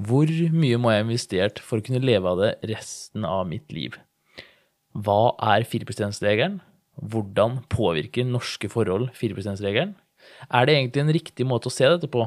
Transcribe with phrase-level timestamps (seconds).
[0.00, 3.72] Hvor mye må jeg ha investert for å kunne leve av det resten av mitt
[3.74, 3.98] liv?
[4.96, 6.60] Hva er 4 %-regelen?
[7.00, 9.92] Hvordan påvirker norske forhold 4 %-regelen?
[10.48, 12.24] Er det egentlig en riktig måte å se dette på?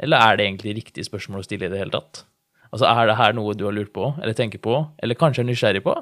[0.00, 2.24] Eller er det egentlig riktig spørsmål å stille i det hele tatt?
[2.72, 5.50] Altså, Er det her noe du har lurt på, eller tenker på, eller kanskje er
[5.52, 5.94] nysgjerrig på?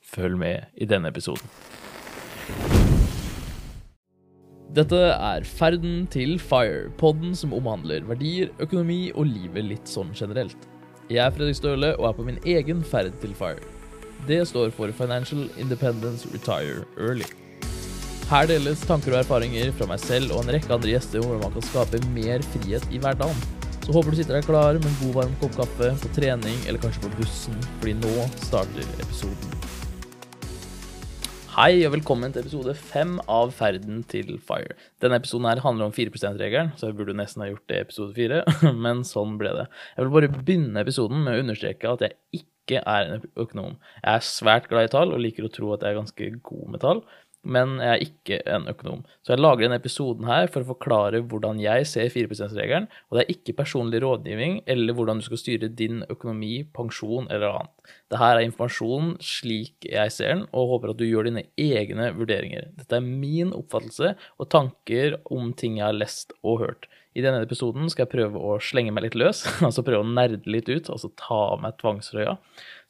[0.00, 2.79] Følg med i denne episoden.
[4.70, 10.68] Dette er Ferden til Fire, podden som omhandler verdier, økonomi og livet litt sånn generelt.
[11.10, 13.64] Jeg er Fredrik Støle og er på min egen ferd til Fire.
[14.28, 17.26] Det står for Financial Independence Retire Early.
[18.30, 21.42] Her deles tanker og erfaringer fra meg selv og en rekke andre gjester om hvordan
[21.48, 23.42] man kan skape mer frihet i hverdagen.
[23.80, 26.78] Så håper du sitter deg klar med en god varm kopp kaffe, på trening eller
[26.78, 29.59] kanskje på bussen, fordi nå starter episoden.
[31.60, 34.78] Hei og velkommen til episode fem av Ferden til Fire.
[35.04, 37.84] Denne episoden her handler om 4 %-regelen, så jeg burde nesten ha gjort det i
[37.84, 38.38] episode fire,
[38.86, 39.66] men sånn ble det.
[39.92, 43.76] Jeg vil bare begynne episoden med å understreke at jeg ikke er en økonom.
[43.98, 46.72] Jeg er svært glad i tall og liker å tro at jeg er ganske god
[46.72, 47.04] med tall,
[47.42, 49.00] men jeg er ikke en økonom.
[49.24, 53.16] Så jeg lager denne episoden her for å forklare hvordan jeg ser 4 %-regelen, og
[53.16, 57.74] det er ikke personlig rådgivning eller hvordan du skal styre din økonomi, pensjon eller annet.
[58.12, 62.70] Dette er informasjon slik jeg ser den, og håper at du gjør dine egne vurderinger.
[62.76, 66.90] Dette er min oppfattelse og tanker om ting jeg har lest og hørt.
[67.18, 70.44] I denne episoden skal jeg prøve å slenge meg litt løs, altså prøve å nerde
[70.50, 72.36] litt ut, altså ta av meg tvangsrøya.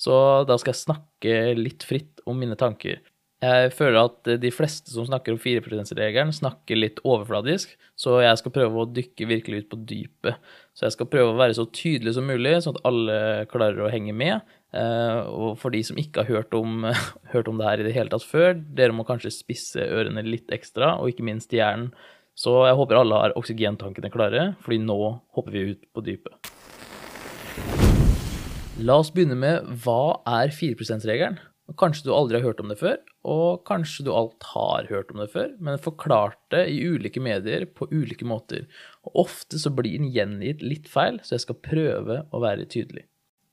[0.01, 0.17] Så
[0.49, 3.01] da skal jeg snakke litt fritt om mine tanker.
[3.41, 8.37] Jeg føler at de fleste som snakker om 4 %-regelen, snakker litt overfladisk, så jeg
[8.37, 10.51] skal prøve å dykke virkelig ut på dypet.
[10.77, 13.17] Så jeg skal prøve å være så tydelig som mulig, sånn at alle
[13.49, 14.45] klarer å henge med.
[14.77, 16.85] Eh, og for de som ikke har hørt om,
[17.33, 20.53] hørt om det her i det hele tatt før, dere må kanskje spisse ørene litt
[20.53, 21.95] ekstra, og ikke minst hjernen.
[22.37, 25.01] Så jeg håper alle har oksygentankene klare, fordi nå
[25.33, 26.53] hopper vi ut på dypet.
[28.85, 31.41] La oss begynne med hva er 4 %-regelen?
[31.79, 32.97] Kanskje du aldri har hørt om det før,
[33.31, 37.67] og kanskje du alt har hørt om det før, men forklart det i ulike medier
[37.69, 38.67] på ulike måter.
[39.07, 43.07] Og ofte så blir den gjengitt litt feil, så jeg skal prøve å være tydelig.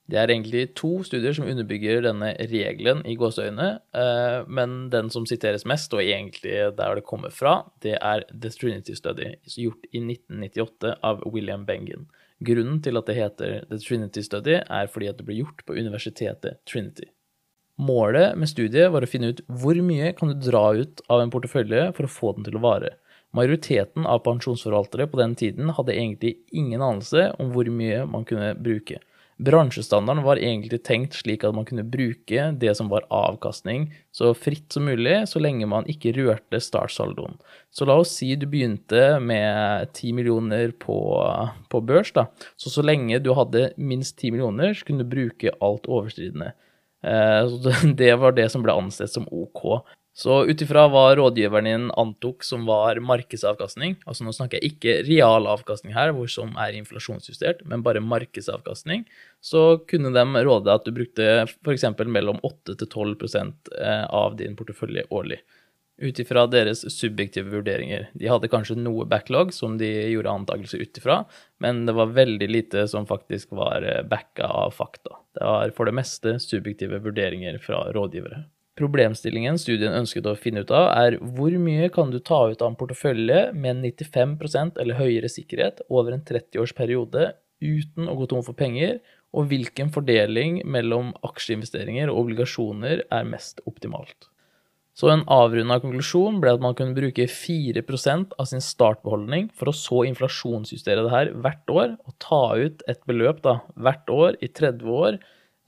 [0.07, 5.25] Det er egentlig to studier som underbygger denne regelen i gåseøyne, eh, men den som
[5.27, 9.99] siteres mest, og egentlig der det kommer fra, det er The Trinity Study, gjort i
[9.99, 12.07] 1998 av William Bengen.
[12.39, 15.75] Grunnen til at det heter The Trinity Study, er fordi at det ble gjort på
[15.75, 17.11] universitetet Trinity.
[17.77, 21.33] Målet med studiet var å finne ut hvor mye kan du dra ut av en
[21.33, 22.95] portefølje for å få den til å vare.
[23.37, 28.55] Majoriteten av pensjonsforvaltere på den tiden hadde egentlig ingen anelse om hvor mye man kunne
[28.57, 28.97] bruke.
[29.37, 34.73] Bransjestandarden var egentlig tenkt slik at man kunne bruke det som var avkastning, så fritt
[34.73, 37.37] som mulig, så lenge man ikke rørte startsaldoen.
[37.69, 40.97] Så la oss si du begynte med 10 millioner på,
[41.69, 42.25] på børs, da.
[42.57, 46.55] Så så lenge du hadde minst 10 millioner, så kunne du bruke alt overstridende.
[47.01, 49.83] Så det var det som ble ansett som OK.
[50.17, 54.95] Så ut ifra hva rådgiveren din antok som var markedsavkastning, altså nå snakker jeg ikke
[55.05, 59.03] real avkastning her, hvor som er inflasjonsjustert, men bare markedsavkastning,
[59.45, 61.85] så kunne de råde at du brukte f.eks.
[62.09, 63.69] mellom 8 til 12%
[64.09, 65.37] av din portefølje årlig.
[66.01, 68.09] Ut ifra deres subjektive vurderinger.
[68.17, 71.19] De hadde kanskje noe backlog som de gjorde antakelser ut ifra,
[71.61, 75.13] men det var veldig lite som faktisk var backa av fakta.
[75.37, 78.45] Det er for det meste subjektive vurderinger fra rådgivere.
[78.77, 82.71] Problemstillingen studien ønsket å finne ut av, er hvor mye kan du ta ut av
[82.71, 87.31] en portefølje med 95% eller høyere sikkerhet over en 30-årsperiode
[87.65, 88.99] uten å gå tom for penger,
[89.33, 94.29] og hvilken fordeling mellom aksjeinvesteringer og obligasjoner er mest optimalt.
[94.97, 99.75] Så en avrunda konklusjon ble at man kunne bruke 4% av sin startbeholdning for å
[99.77, 104.49] så inflasjonsjustere det her hvert år, og ta ut et beløp da, hvert år i
[104.49, 105.19] 30 år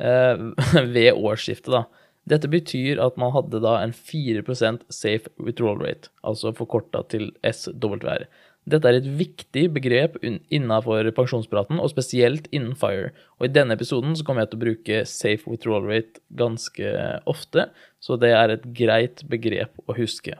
[0.01, 0.45] eh,
[0.95, 1.69] ved årsskiftet.
[1.75, 1.85] da.
[2.29, 8.25] Dette betyr at man hadde da en 4% safe withdrawal rate, altså forkorta til SWR.
[8.69, 13.13] Dette er et viktig begrep innenfor pensjonspraten, og spesielt innen FIRE.
[13.39, 16.91] Og i denne episoden så kommer jeg til å bruke safe withdrawal rate ganske
[17.29, 17.69] ofte,
[17.99, 20.37] så det er et greit begrep å huske.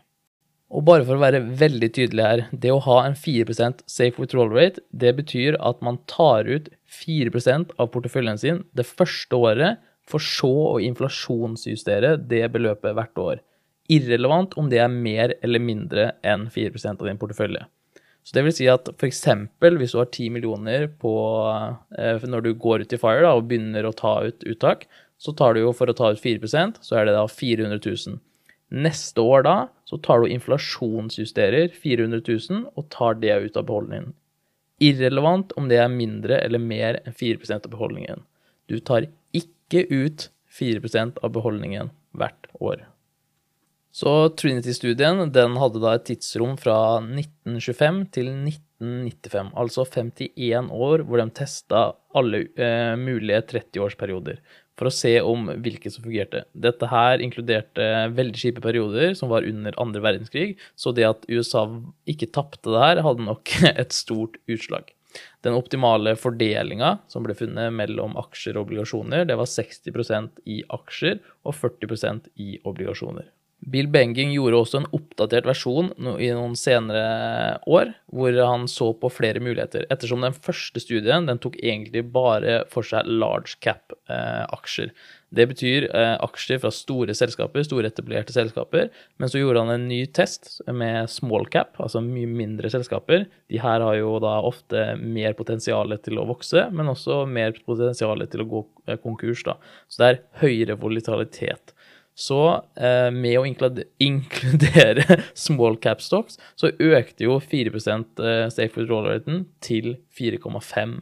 [0.70, 4.52] Og bare for å være veldig tydelig her, det å ha en 4% safe withdrawal
[4.54, 10.22] rate, det betyr at man tar ut 4% av porteføljen sin det første året, for
[10.26, 13.42] så å inflasjonsjustere det beløpet hvert år.
[13.90, 17.66] Irrelevant om det er mer eller mindre enn 4% av din portefølje.
[18.26, 19.24] Så det vil si at f.eks.
[19.80, 21.14] hvis du har 10 millioner på,
[21.98, 24.86] eh, når du går ut i FIRE da, og begynner å ta ut uttak,
[25.19, 28.19] så tar du jo for å ta ut 4% så er det da 400 000.
[28.69, 29.56] Neste år da
[29.89, 34.13] så tar du inflasjonsjusterer 400 000 og tar det ut av beholdningen.
[34.80, 38.21] irrelevant om det er mindre eller mer enn 4% av beholdningen.
[38.71, 42.86] Du tar ikke ut 4% av beholdningen hvert år.
[43.92, 51.19] Så Trinity-studien den hadde da et tidsrom fra 1925 til 1995, altså 51 år hvor
[51.19, 51.81] de testa
[52.15, 54.39] alle eh, mulige 30-årsperioder
[54.80, 56.46] for å se om hvilke som fungerte.
[56.56, 61.66] Dette her inkluderte veldig kjipe perioder som var under andre verdenskrig, så det at USA
[62.10, 64.94] ikke tapte det her, hadde nok et stort utslag.
[65.44, 71.20] Den optimale fordelinga som ble funnet mellom aksjer og obligasjoner, det var 60% i aksjer
[71.44, 73.28] og 40% i obligasjoner.
[73.60, 79.12] Bill Benging gjorde også en oppdatert versjon i noen senere år, hvor han så på
[79.12, 79.84] flere muligheter.
[79.92, 84.94] Ettersom den første studien den tok egentlig bare for seg large cap-aksjer.
[84.94, 88.88] Eh, det betyr eh, aksjer fra store selskaper, store etablerte selskaper.
[89.22, 93.28] Men så gjorde han en ny test med small cap, altså mye mindre selskaper.
[93.52, 98.26] De her har jo da ofte mer potensial til å vokse, men også mer potensial
[98.32, 99.44] til å gå eh, konkurs.
[99.46, 99.60] da.
[99.92, 101.76] Så det er høyere volatilitet.
[102.19, 102.39] Så
[102.75, 109.95] eh, med å inkludere small cap stocks, så økte jo 4 eh, safe withdrawal-raten til
[110.19, 111.00] 4,5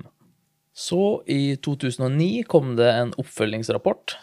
[0.77, 4.13] Så i 2009 kom det en oppfølgingsrapport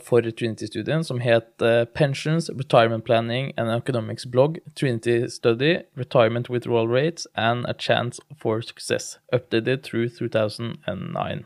[0.00, 6.88] for Trinity-studien som het eh, Pensions, Retirement Planning and Economics Blog, Trinity Study, Retirement Withdrawal
[6.88, 11.44] Rates and a Chance for Success, updated through 2009.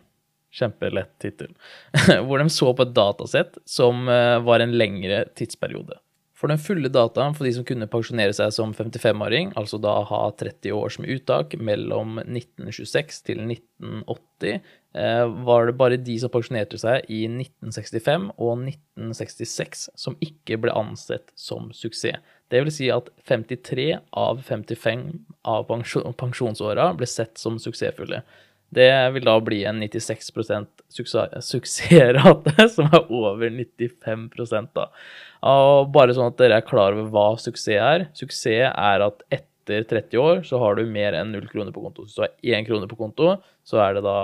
[0.53, 1.53] Kjempelett tittel.
[2.27, 5.99] Hvor de så på et datasett som eh, var en lengre tidsperiode.
[6.43, 10.23] For den fulle dataen for de som kunne pensjonere seg som 55-åring, altså da ha
[10.35, 14.59] 30 år som uttak mellom 1926 til 1980,
[14.99, 20.75] eh, var det bare de som pensjonerte seg i 1965 og 1966 som ikke ble
[20.75, 22.19] ansett som suksess.
[22.51, 23.87] Det vil si at 53
[24.19, 25.07] av 55
[25.49, 25.71] av
[26.19, 28.19] pensjonsåra ble sett som suksessfulle.
[28.73, 34.29] Det vil da bli en 96% suksessrate, som er over 95
[34.73, 34.89] da.
[35.53, 38.07] Og bare sånn at dere er klar over hva suksess er.
[38.17, 42.07] Suksess er at etter 30 år så har du mer enn null kroner på konto.
[42.07, 43.35] Hvis du har én krone på konto,
[43.67, 44.17] så er det da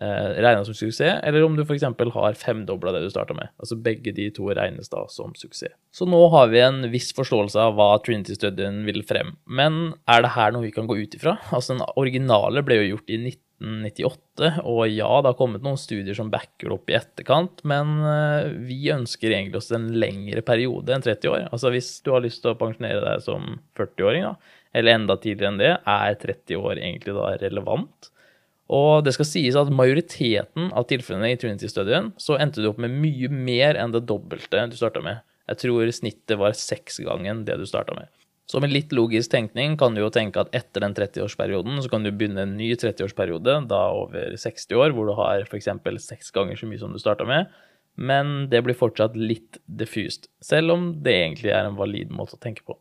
[0.00, 1.20] eh, regna som suksess.
[1.26, 1.84] Eller om du f.eks.
[2.14, 3.50] har femdobla det du starta med.
[3.58, 5.74] Altså begge de to regnes da som suksess.
[5.94, 9.34] Så nå har vi en viss forståelse av hva Trinity-studien vil frem.
[9.46, 11.38] Men er det her noe vi kan gå ut ifra?
[11.50, 14.60] Altså Den originale ble jo gjort i 19 1998.
[14.62, 18.80] Og ja, det har kommet noen studier som backer opp i etterkant, men eh, vi
[18.94, 21.46] ønsker egentlig oss en lengre periode enn 30 år.
[21.50, 25.52] Altså hvis du har lyst til å pensjonere deg som 40-åring, da, eller enda tidligere
[25.52, 28.10] enn det, er 30 år egentlig da relevant?
[28.74, 32.96] Og det skal sies at majoriteten av tilfellene i Trinity-studien så endte du opp med
[32.96, 35.20] mye mer enn det dobbelte du starta med.
[35.50, 38.08] Jeg tror snittet var seks ganger det du starta med.
[38.46, 42.04] Så med litt logisk tenkning kan du jo tenke at etter den 30-årsperioden så kan
[42.04, 45.70] du begynne en ny 30-årsperiode, da over 60 år, hvor du har f.eks.
[46.04, 47.48] seks ganger så mye som du starta med.
[47.96, 52.42] Men det blir fortsatt litt diffust, selv om det egentlig er en valid måte å
[52.42, 52.76] tenke på.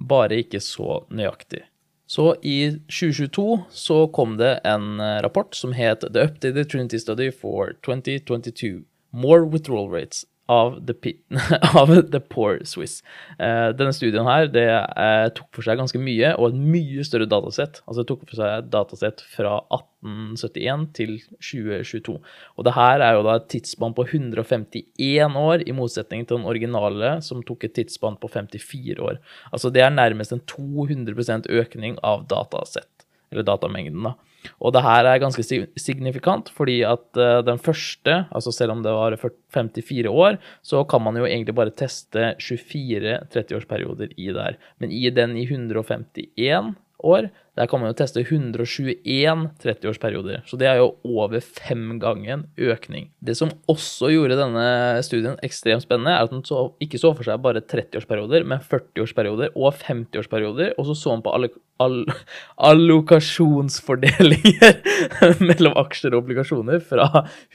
[0.00, 1.66] Bare ikke så nøyaktig.
[2.08, 7.76] Så i 2022 så kom det en rapport som het The Updated Trinity Study for
[7.84, 8.84] 2022.
[9.12, 11.14] More withdrawal rates av The,
[11.78, 13.00] av The Poor Swiss.
[13.38, 17.28] Uh, denne studien her det uh, tok for seg ganske mye, og et mye større
[17.30, 17.82] datasett.
[17.86, 22.16] Altså det tok for seg et datasett fra 1871 til 2022.
[22.58, 26.50] Og det her er jo da et tidsspann på 151 år, i motsetning til den
[26.50, 29.22] originale, som tok et tidsspann på 54 år.
[29.52, 34.16] Altså det er nærmest en 200% økning av datasett, eller datamengden, da.
[34.60, 35.44] Og det her er ganske
[35.78, 39.16] signifikant, fordi at eh, den første, altså selv om det var
[39.54, 44.58] 54 år, så kan man jo egentlig bare teste 24 30-årsperioder i der.
[44.78, 47.28] Men i den i 151 år,
[47.58, 50.40] der kan man jo teste 121 30-årsperioder.
[50.48, 53.10] Så det er jo over fem ganger økning.
[53.20, 54.64] Det som også gjorde denne
[55.04, 59.52] studien ekstremt spennende, er at den så, ikke så for seg bare 30-årsperioder, men 40-årsperioder
[59.52, 60.72] og 50-årsperioder.
[60.78, 62.06] Og så så man på alle all,
[62.70, 64.74] allokasjonsfordelinger
[65.48, 67.06] mellom aksjer og obligasjoner fra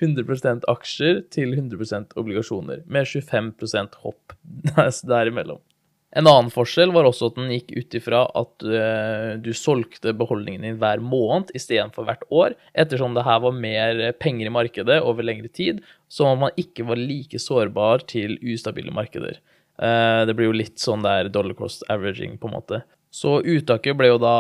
[0.02, 4.24] 100% aksjer til 100% obligasjoner, med 25% hopp
[5.14, 5.62] derimellom.
[6.18, 10.64] En annen forskjell var også at den gikk ut ifra at uh, du solgte beholdningen
[10.66, 15.28] din hver måned istedenfor hvert år, ettersom det her var mer penger i markedet over
[15.28, 19.38] lengre tid, så man ikke var like sårbar til ustabile markeder.
[19.78, 22.82] Uh, det blir jo litt sånn der dollar cost averaging, på en måte.
[23.14, 24.38] Så uttaket ble jo da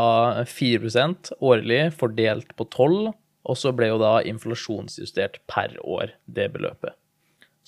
[0.49, 3.11] 4% årlig fordelt på 12,
[3.47, 6.97] og så ble jo da inflasjonsjustert per år, det beløpet.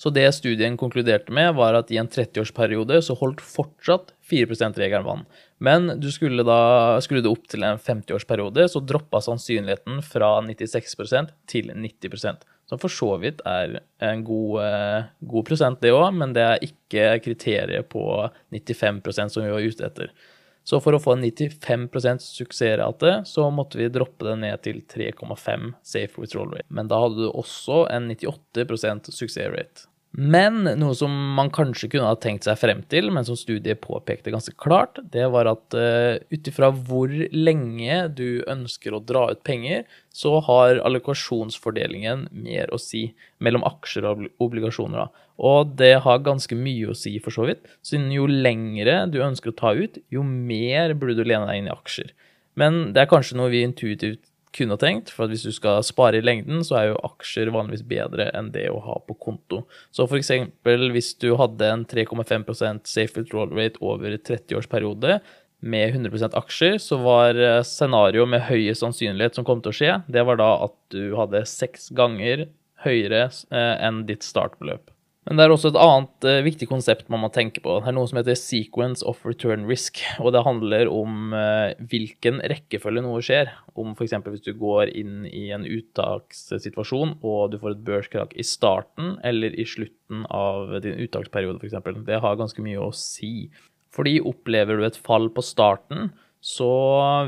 [0.00, 5.04] Så det studien konkluderte med, var at i en 30-årsperiode så holdt fortsatt 4 %-regelen
[5.04, 5.26] vann.
[5.60, 11.34] Men du skulle da skru det opp til en 50-årsperiode, så droppa sannsynligheten fra 96%
[11.52, 16.32] til 90% Som for så vidt er en god, eh, god prosent, det òg, men
[16.32, 20.12] det er ikke kriteriet på 95% som vi var ute etter.
[20.64, 25.74] Så for å få en 95% suksessrate, så måtte vi droppe det ned til 3,5
[25.82, 26.68] safe withdrawal rate.
[26.70, 29.89] Men da hadde du også en 98% suksessrate.
[30.10, 34.32] Men noe som man kanskje kunne ha tenkt seg frem til, men som studiet påpekte
[34.34, 39.44] ganske klart, det var at uh, ut ifra hvor lenge du ønsker å dra ut
[39.46, 45.06] penger, så har allokasjonsfordelingen mer å si mellom aksjer og obligasjoner.
[45.06, 45.28] Da.
[45.46, 47.62] Og det har ganske mye å si, for så vidt.
[47.86, 51.70] Siden jo lengre du ønsker å ta ut, jo mer burde du lene deg inn
[51.70, 52.10] i aksjer.
[52.58, 54.24] Men det er kanskje noe vi intuitivt
[54.56, 55.12] kunne tenkt.
[55.14, 58.66] For hvis du skal spare i lengden, så er jo aksjer vanligvis bedre enn det
[58.72, 59.62] å ha på konto.
[59.94, 60.32] Så f.eks.
[60.94, 65.20] hvis du hadde en 3,5% safe withdrawal rate over 30-årsperiode
[65.60, 69.98] med 100% aksjer, så var eh, scenarioet med høyest sannsynlighet som kom til å skje,
[70.08, 72.46] det var da at du hadde seks ganger
[72.84, 74.88] høyere eh, enn ditt startbeløp.
[75.30, 77.76] Men det er også et annet uh, viktig konsept man må tenke på.
[77.78, 80.00] Det er noe som heter sequence of return risk.
[80.18, 83.52] Og det handler om uh, hvilken rekkefølge noe skjer.
[83.78, 84.16] Om f.eks.
[84.26, 89.54] hvis du går inn i en uttakssituasjon og du får et børskrakk i starten eller
[89.54, 91.78] i slutten av din uttaksperiode, f.eks.
[92.10, 93.52] Det har ganske mye å si.
[93.94, 96.10] Fordi opplever du et fall på starten,
[96.42, 96.74] så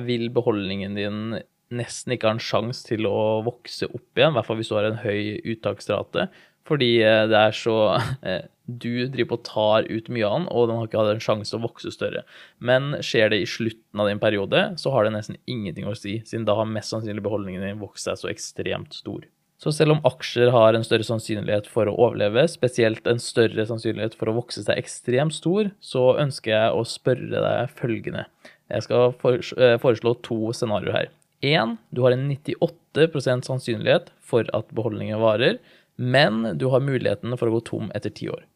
[0.02, 1.25] vil beholdningen din
[1.73, 4.76] nesten ikke ha en sjanse til å vokse opp igjen, i hvert fall hvis du
[4.76, 6.26] har en høy uttaksrate.
[6.69, 7.76] Fordi eh, det er så
[8.28, 11.14] eh, Du driver på og tar ut mye av den, og den har ikke hatt
[11.16, 12.25] en sjanse å vokse større.
[12.59, 16.21] Men skjer det i slutten av din periode, så har det nesten ingenting å si,
[16.28, 19.26] siden da har mest sannsynlig beholdningen din vokst seg så ekstremt stor.
[19.62, 24.16] Så selv om aksjer har en større sannsynlighet for å overleve, spesielt en større sannsynlighet
[24.19, 28.25] for å vokse seg ekstremt stor, så ønsker jeg å spørre deg følgende.
[28.73, 31.12] Jeg skal eh, foreslå to scenarioer her.
[31.47, 31.76] 1.
[31.95, 35.59] du har en 98% sannsynlighet for at beholdningen varer
[35.96, 38.46] men du har muligheten for å gå tom etter ti år.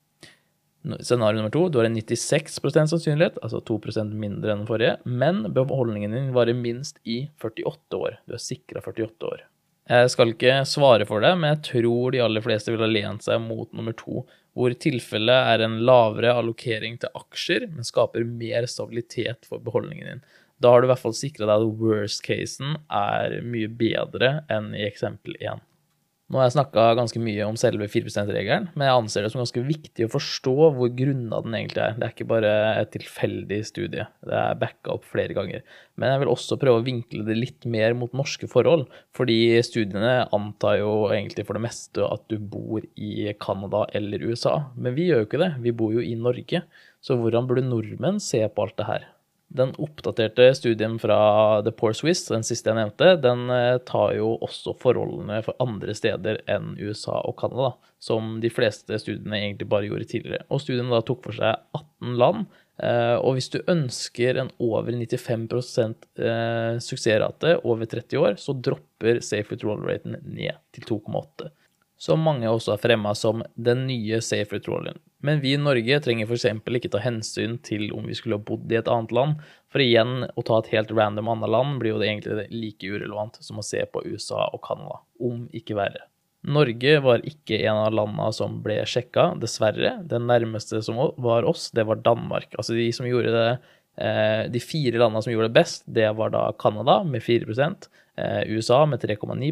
[1.02, 5.42] Scenario nummer to, du har en 96% sannsynlighet, altså 2% mindre enn den forrige, men
[5.54, 8.18] beholdningen din varer minst i 48 år.
[8.26, 9.44] Du er sikra 48 år.
[9.86, 13.42] Jeg skal ikke svare for det, men jeg tror de aller fleste ville lent seg
[13.42, 14.24] mot nummer to,
[14.56, 20.24] hvor tilfellet er en lavere allokering til aksjer, men skaper mer stabilitet for beholdningen din.
[20.62, 24.72] Da har du i hvert fall sikra deg at worst casen er mye bedre enn
[24.74, 25.60] i eksempel 1.
[26.26, 29.44] Nå har jeg snakka ganske mye om selve 4 %-regelen, men jeg anser det som
[29.44, 31.94] ganske viktig å forstå hvor grunna den egentlig er.
[31.94, 35.62] Det er ikke bare et tilfeldig studie, det er backa opp flere ganger.
[35.94, 40.16] Men jeg vil også prøve å vinkle det litt mer mot norske forhold, fordi studiene
[40.34, 44.58] antar jo egentlig for det meste at du bor i Canada eller USA.
[44.74, 46.66] Men vi gjør jo ikke det, vi bor jo i Norge.
[47.06, 49.12] Så hvordan burde nordmenn se på alt det her?
[49.48, 54.32] Den oppdaterte studien fra The Poor Swiss, den siste jeg nevnte, den eh, tar jo
[54.42, 57.70] også forholdene for andre steder enn USA og Canada,
[58.02, 60.42] som de fleste studiene egentlig bare gjorde tidligere.
[60.50, 62.48] Og studien da tok for seg 18 land.
[62.82, 65.46] Eh, og hvis du ønsker en over 95
[66.18, 71.54] eh, suksessrate over 30 år, så dropper safe withdrawal-raten ned til 2,8
[71.96, 74.98] som mange også har fremma som den nye safe retrollen.
[75.26, 76.46] Men vi i Norge trenger f.eks.
[76.78, 79.40] ikke ta hensyn til om vi skulle ha bodd i et annet land,
[79.72, 83.40] for igjen, å ta et helt random annet land blir jo det egentlig like urelevant
[83.42, 86.06] som å se på USA og Canada, om ikke verre.
[86.46, 89.96] Norge var ikke en av landene som ble sjekka, dessverre.
[90.06, 92.52] Den nærmeste som var oss, det var Danmark.
[92.54, 93.48] Altså de som gjorde det
[93.98, 98.42] eh, De fire landene som gjorde det best, det var da Canada med 4 eh,
[98.54, 99.50] USA med 3,9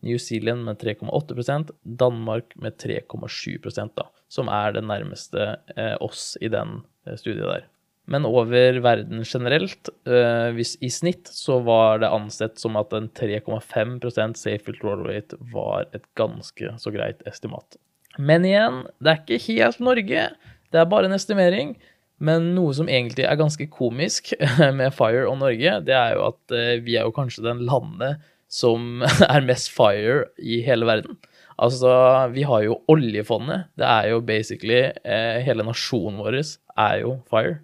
[0.00, 6.48] New Zealand med 3,8% Danmark med 3,7 da, som er det nærmeste eh, oss i
[6.52, 7.66] den eh, studiet der.
[8.10, 8.48] Men over
[8.82, 14.74] verden generelt, eh, hvis i snitt, så var det ansett som at en 3,5 safe
[14.80, 17.78] roll rate var et ganske så greit estimat.
[18.18, 20.26] Men igjen, det er ikke helt Norge.
[20.72, 21.76] Det er bare en estimering.
[22.20, 24.34] Men noe som egentlig er ganske komisk
[24.80, 28.18] med Fire og Norge, det er jo at vi er jo kanskje den landet
[28.50, 29.04] som
[29.34, 31.18] er mest fire i hele verden.
[31.60, 31.90] Altså,
[32.32, 33.68] vi har jo oljefondet.
[33.76, 37.58] Det er jo basically eh, Hele nasjonen vår er jo fire.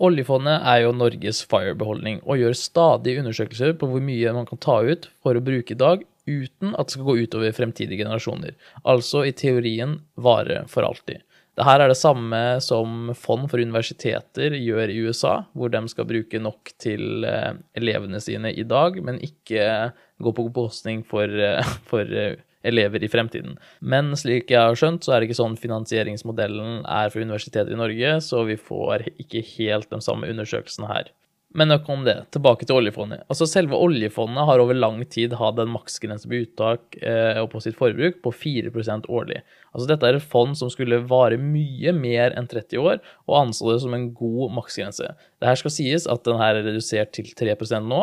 [0.00, 4.78] Oljefondet er jo Norges fire-beholdning og gjør stadig undersøkelser på hvor mye man kan ta
[4.80, 8.54] ut for å bruke i dag uten at det skal gå utover fremtidige generasjoner.
[8.88, 11.20] Altså i teorien vare for alltid.
[11.58, 16.08] Det her er det samme som fond for universiteter gjør i USA, hvor de skal
[16.08, 21.74] bruke nok til eh, elevene sine i dag, men ikke gå på bekostning for, eh,
[21.90, 23.56] for, eh, elever i fremtiden.
[23.80, 27.80] Men slik jeg har skjønt, så er det ikke sånn finansieringsmodellen er for universiteter i
[27.80, 31.08] Norge, så vi får ikke helt de samme undersøkelsene her.
[31.50, 32.14] Men nok om det.
[32.30, 33.24] Tilbake til oljefondet.
[33.26, 37.62] Altså Selve oljefondet har over lang tid hatt en maksgrense på uttak eh, og på
[37.64, 39.40] sitt forbruk på 4% årlig.
[39.74, 43.72] Altså Dette er et fond som skulle vare mye mer enn 30 år, og anså
[43.72, 45.10] det som en god maksgrense.
[45.40, 48.00] Det her skal sies at den her er redusert til 3% nå,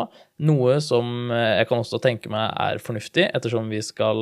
[0.48, 4.18] noe som eh, jeg kan også tenke meg er fornuftig, ettersom vi skal,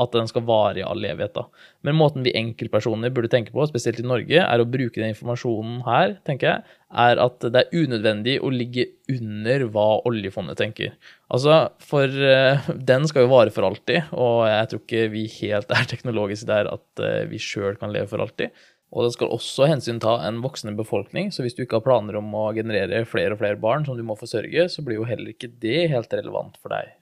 [0.00, 1.40] at den skal vare i all evighet.
[1.84, 5.80] Men måten vi enkeltpersoner burde tenke på, spesielt i Norge, er å bruke den informasjonen
[5.88, 10.92] her, tenker jeg, er at det er unødvendig å ligge under hva oljefondet tenker.
[11.32, 15.72] Altså, for uh, den skal jo vare for alltid, og jeg tror ikke vi helt
[15.72, 18.52] er teknologiske der at uh, vi sjøl kan leve for alltid.
[18.92, 22.28] Og den skal også hensynta en voksende befolkning, så hvis du ikke har planer om
[22.36, 25.48] å generere flere og flere barn som du må forsørge, så blir jo heller ikke
[25.62, 26.92] det helt relevant for deg.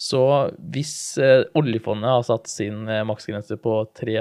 [0.00, 0.20] Så
[0.72, 4.20] hvis uh, oljefondet har satt sin maksgrense på 3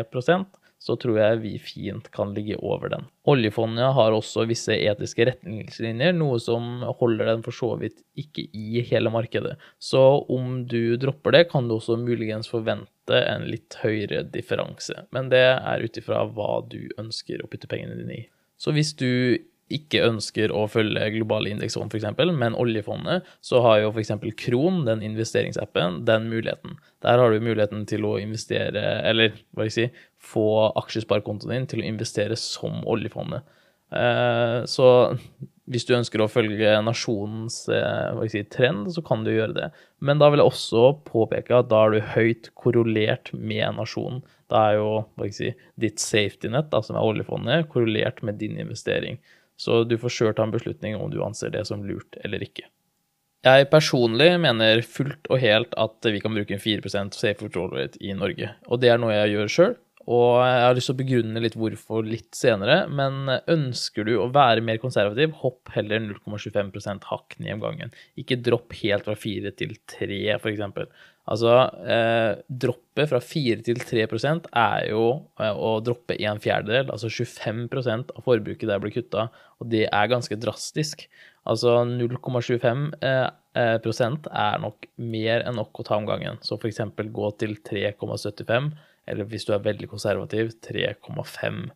[0.79, 3.05] så tror jeg vi fint kan ligge over den.
[3.29, 8.83] Oljefondet har også visse etiske retningslinjer, noe som holder den for så vidt ikke i
[8.87, 9.57] hele markedet.
[9.75, 15.03] Så om du dropper det, kan du også muligens forvente en litt høyere differanse.
[15.15, 18.25] Men det er ut ifra hva du ønsker å putte pengene dine i.
[18.59, 19.39] Så hvis du
[19.73, 24.15] ikke ønsker å følge globale indeksfond f.eks., men oljefondet, så har jo f.eks.
[24.39, 26.79] Kron, den investeringsappen, den muligheten.
[27.05, 30.49] Der har du muligheten til å investere, eller hva skal jeg si, få
[30.81, 33.45] aksjesparekontoen din til å investere som oljefondet.
[33.95, 34.89] Eh, så
[35.69, 39.69] hvis du ønsker å følge nasjonens eh, jeg si, trend, så kan du gjøre det.
[40.01, 44.23] Men da vil jeg også påpeke at da er du høyt korrelert med nasjonen.
[44.49, 48.57] Da er jo hva si, ditt safety net, da, som er oljefondet, korrelert med din
[48.61, 49.21] investering.
[49.59, 52.69] Så du får sjøl ta en beslutning om du anser det som lurt eller ikke.
[53.43, 57.99] Jeg personlig mener fullt og helt at vi kan bruke en 4 safe control rate
[58.03, 58.49] i Norge.
[58.67, 59.77] Og det er noe jeg gjør sjøl,
[60.09, 62.81] og jeg har lyst til å begrunne litt hvorfor litt senere.
[62.89, 67.93] Men ønsker du å være mer konservativ, hopp heller 0,25 hakk ned om gangen.
[68.19, 70.65] Ikke dropp helt fra 4 til 3, f.eks.
[71.29, 71.51] Altså,
[71.85, 74.05] eh, droppet fra 4 til 3
[74.57, 75.03] er jo
[75.37, 79.27] eh, å droppe en fjerdedel, altså 25% av forbruket der blir kutta,
[79.61, 81.05] og det er ganske drastisk.
[81.45, 86.41] Altså 0,25 eh, eh, er nok mer enn nok å ta om gangen.
[86.41, 86.81] Så f.eks.
[86.97, 88.71] gå til 3,75,
[89.09, 91.69] eller hvis du er veldig konservativ, 3,5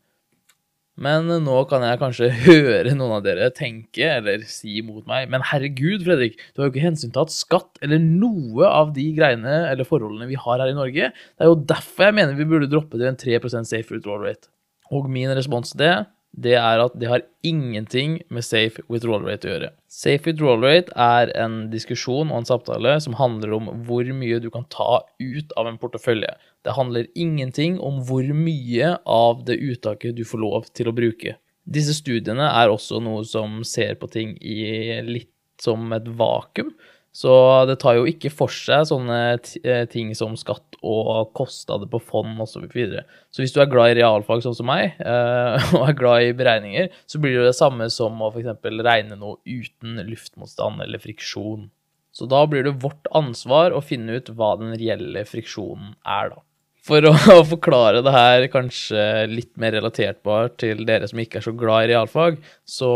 [1.02, 5.46] men nå kan jeg kanskje høre noen av dere tenke eller si mot meg Men
[5.50, 10.30] herregud, Fredrik, du har jo ikke hensyntatt skatt eller noe av de greiene eller forholdene
[10.30, 11.10] vi har her i Norge.
[11.10, 14.52] Det er jo derfor jeg mener vi burde droppe til en 3% safe withdrawal rate.
[14.94, 15.96] Og min respons til det
[16.34, 19.70] det er at det har ingenting med safe withdrawal rate å gjøre.
[19.86, 24.50] Safe withdrawal rate er en diskusjon og en samtale som handler om hvor mye du
[24.54, 26.34] kan ta ut av en portefølje.
[26.64, 31.36] Det handler ingenting om hvor mye av det uttaket du får lov til å bruke.
[31.64, 36.74] Disse studiene er også noe som ser på ting i litt som et vakuum.
[37.14, 37.30] Så
[37.70, 42.42] det tar jo ikke for seg sånne eh, ting som skatt og kostnader på fond
[42.42, 42.66] osv.
[42.66, 46.26] Så, så hvis du er glad i realfag sånn som meg, eh, og er glad
[46.26, 48.50] i beregninger, så blir det det samme som å f.eks.
[48.66, 51.70] regne noe uten luftmotstand eller friksjon.
[52.14, 56.42] Så da blir det vårt ansvar å finne ut hva den reelle friksjonen er, da.
[56.84, 61.54] For å forklare det her kanskje litt mer relaterbart til dere som ikke er så
[61.56, 62.92] glad i realfag, så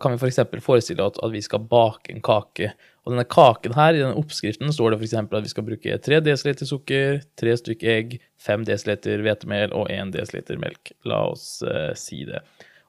[0.00, 0.40] kan vi f.eks.
[0.48, 2.70] For forestille oss at vi skal bake en kake.
[3.04, 5.18] Og denne kaken her, i denne oppskriften står det f.eks.
[5.20, 10.16] at vi skal bruke 3 dl sukker, 3 stykker egg, 5 dl hvetemel og 1
[10.16, 10.96] dl melk.
[11.06, 12.40] La oss uh, si det.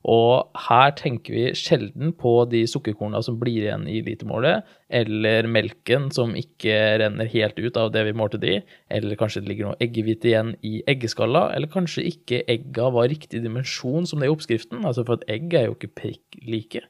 [0.08, 6.08] Og her tenker vi sjelden på de sukkerkornene som blir igjen i litermålet, eller melken
[6.16, 8.62] som ikke renner helt ut av det vi målte det i,
[8.96, 13.44] eller kanskje det ligger noe eggehvite igjen i eggeskalla, eller kanskje ikke egga var riktig
[13.44, 16.88] dimensjon som det i oppskriften, altså for et egg er jo ikke prikk like.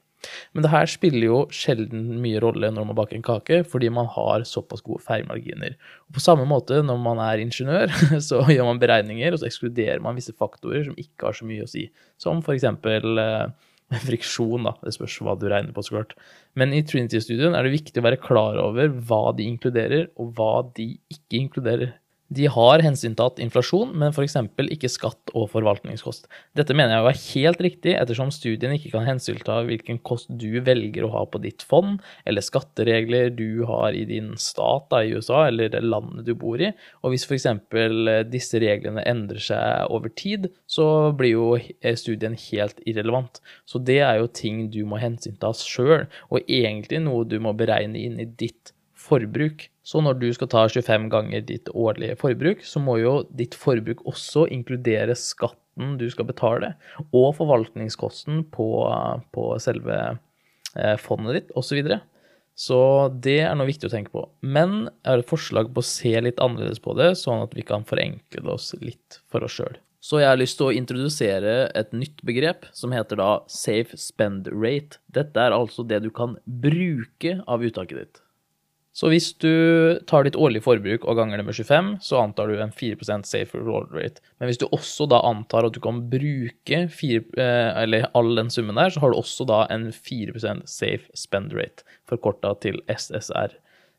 [0.56, 4.10] Men det her spiller jo sjelden mye rolle når man baker en kake, fordi man
[4.16, 5.78] har såpass gode feilmarginer.
[6.08, 7.94] Og på samme måte, når man er ingeniør,
[8.30, 11.66] så gjør man beregninger, og så ekskluderer man visse faktorer som ikke har så mye
[11.66, 11.88] å si,
[12.22, 12.68] som f.eks.
[12.68, 13.48] Eh,
[14.08, 14.74] friksjon, da.
[14.84, 16.18] Det spørs hva du regner på, så klart.
[16.60, 20.52] Men i Trinity-studien er det viktig å være klar over hva de inkluderer, og hva
[20.76, 21.96] de ikke inkluderer.
[22.28, 24.36] De har hensyntatt inflasjon, men f.eks.
[24.74, 26.26] ikke skatt og forvaltningskost.
[26.60, 31.08] Dette mener jeg var helt riktig, ettersom studien ikke kan hensynta hvilken kost du velger
[31.08, 35.46] å ha på ditt fond, eller skatteregler du har i din stat da, i USA,
[35.48, 36.74] eller det landet du bor i.
[37.08, 37.48] Og hvis f.eks.
[38.28, 41.50] disse reglene endrer seg over tid, så blir jo
[41.96, 43.40] studien helt irrelevant.
[43.64, 48.04] Så det er jo ting du må hensynta sjøl, og egentlig noe du må beregne
[48.04, 48.74] inn i ditt
[49.08, 49.68] forbruk.
[49.88, 54.04] Så når du skal ta 25 ganger ditt årlige forbruk, så må jo ditt forbruk
[54.10, 56.74] også inkludere skatten du skal betale,
[57.14, 58.68] og forvaltningskosten på,
[59.34, 59.98] på selve
[60.76, 61.70] eh, fondet ditt, osv.
[61.70, 62.00] Så, videre.
[62.58, 62.80] så
[63.14, 64.26] det er noe viktig å tenke på.
[64.42, 67.66] Men jeg har et forslag på å se litt annerledes på det, sånn at vi
[67.68, 69.78] kan forenkle det oss litt for oss sjøl.
[70.08, 74.48] Så jeg har lyst til å introdusere et nytt begrep som heter da safe spend
[74.54, 75.02] rate.
[75.12, 78.22] Dette er altså det du kan bruke av uttaket ditt.
[78.98, 82.58] Så hvis du tar ditt årlige forbruk og ganger det med 25, så antar du
[82.58, 84.24] en 4% safe roll rate.
[84.40, 88.50] Men hvis du også da antar at du kan bruke 4, eh, eller all den
[88.54, 93.54] summen der, så har du også da en 4% safe spend rate, forkorta til SSR.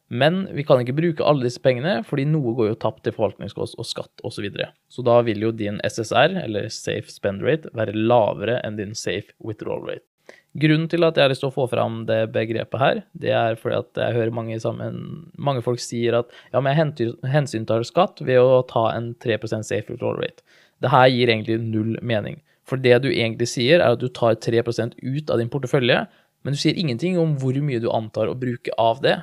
[0.08, 3.78] Men vi kan ikke bruke alle disse pengene, fordi noe går jo tapt til forvaltningskost
[3.78, 4.38] og skatt osv.
[4.40, 4.70] Så, videre.
[4.90, 9.36] så da vil jo din SSR, eller safe spend rate, være lavere enn din safe
[9.38, 10.07] withdrawal rate.
[10.56, 13.58] Grunnen til at jeg har lyst til å få fram det begrepet her, det er
[13.60, 14.96] fordi at jeg hører mange, sammen,
[15.36, 19.92] mange folk sier at ja, men jeg hensyntar skatt ved å ta en 3% safe
[19.92, 20.42] withdrawal rate.
[20.82, 22.40] Det her gir egentlig null mening.
[22.68, 26.04] For det du egentlig sier, er at du tar 3% ut av din portefølje,
[26.44, 29.18] men du sier ingenting om hvor mye du antar å bruke av det.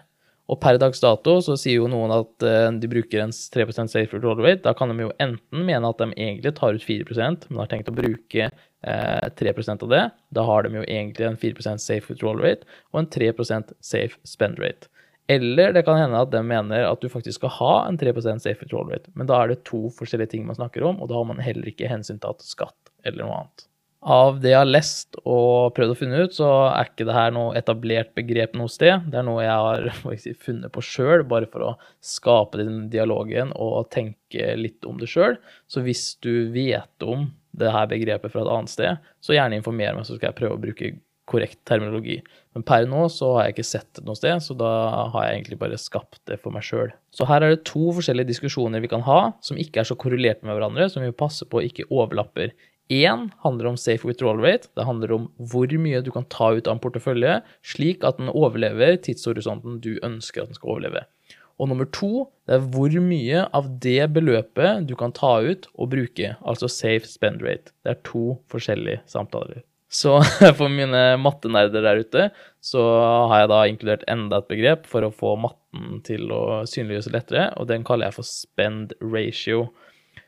[0.46, 4.14] Og per dags dato så sier jo noen at uh, de bruker en 3% safe
[4.14, 4.62] withdrawal rate.
[4.66, 7.90] Da kan de jo enten mene at de egentlig tar ut 4% men har tenkt
[7.90, 8.52] å bruke
[8.86, 10.04] eh, 3% av det.
[10.38, 14.62] Da har de jo egentlig en 4% safe withdrawal rate og en 3% safe spend
[14.62, 14.90] rate.
[15.28, 18.62] Eller det kan hende at de mener at du faktisk skal ha en 3% safe
[18.62, 19.10] withdrawal rate.
[19.18, 21.72] Men da er det to forskjellige ting man snakker om, og da har man heller
[21.72, 23.66] ikke hensyntatt skatt eller noe annet.
[24.06, 27.32] Av det jeg har lest og prøvd å finne ut, så er ikke det her
[27.34, 29.08] noe etablert begrep noe sted.
[29.10, 29.88] Det er noe jeg har
[30.22, 31.72] si, funnet på sjøl, bare for å
[32.06, 35.40] skape den dialogen og tenke litt om det sjøl.
[35.66, 39.98] Så hvis du vet om det her begrepet fra et annet sted, så gjerne informer
[39.98, 40.94] meg, så skal jeg prøve å bruke
[41.30, 42.20] korrekt terminologi.
[42.54, 44.70] Men per nå så har jeg ikke sett det noe sted, så da
[45.14, 46.94] har jeg egentlig bare skapt det for meg sjøl.
[47.16, 50.46] Så her er det to forskjellige diskusjoner vi kan ha, som ikke er så korrelerte
[50.46, 52.54] med hverandre, som vi må passe på ikke overlapper.
[52.94, 54.70] Én handler om safe withdrawal rate.
[54.78, 58.30] Det handler om hvor mye du kan ta ut av en portefølje, slik at den
[58.30, 61.08] overlever tidshorisonten du ønsker at den skal overleve.
[61.56, 65.94] Og nummer to, det er hvor mye av det beløpet du kan ta ut og
[65.94, 67.72] bruke, altså safe spend rate.
[67.86, 69.64] Det er to forskjellige samtaler.
[69.88, 70.18] Så
[70.60, 72.84] for mine mattenerder der ute, så
[73.32, 77.50] har jeg da inkludert enda et begrep for å få matten til å synliggjøres lettere,
[77.56, 79.70] og den kaller jeg for spend ratio.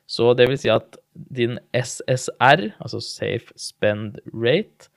[0.07, 0.95] Så det vil si at
[1.35, 4.87] din SSR, altså Safe Spend Rate,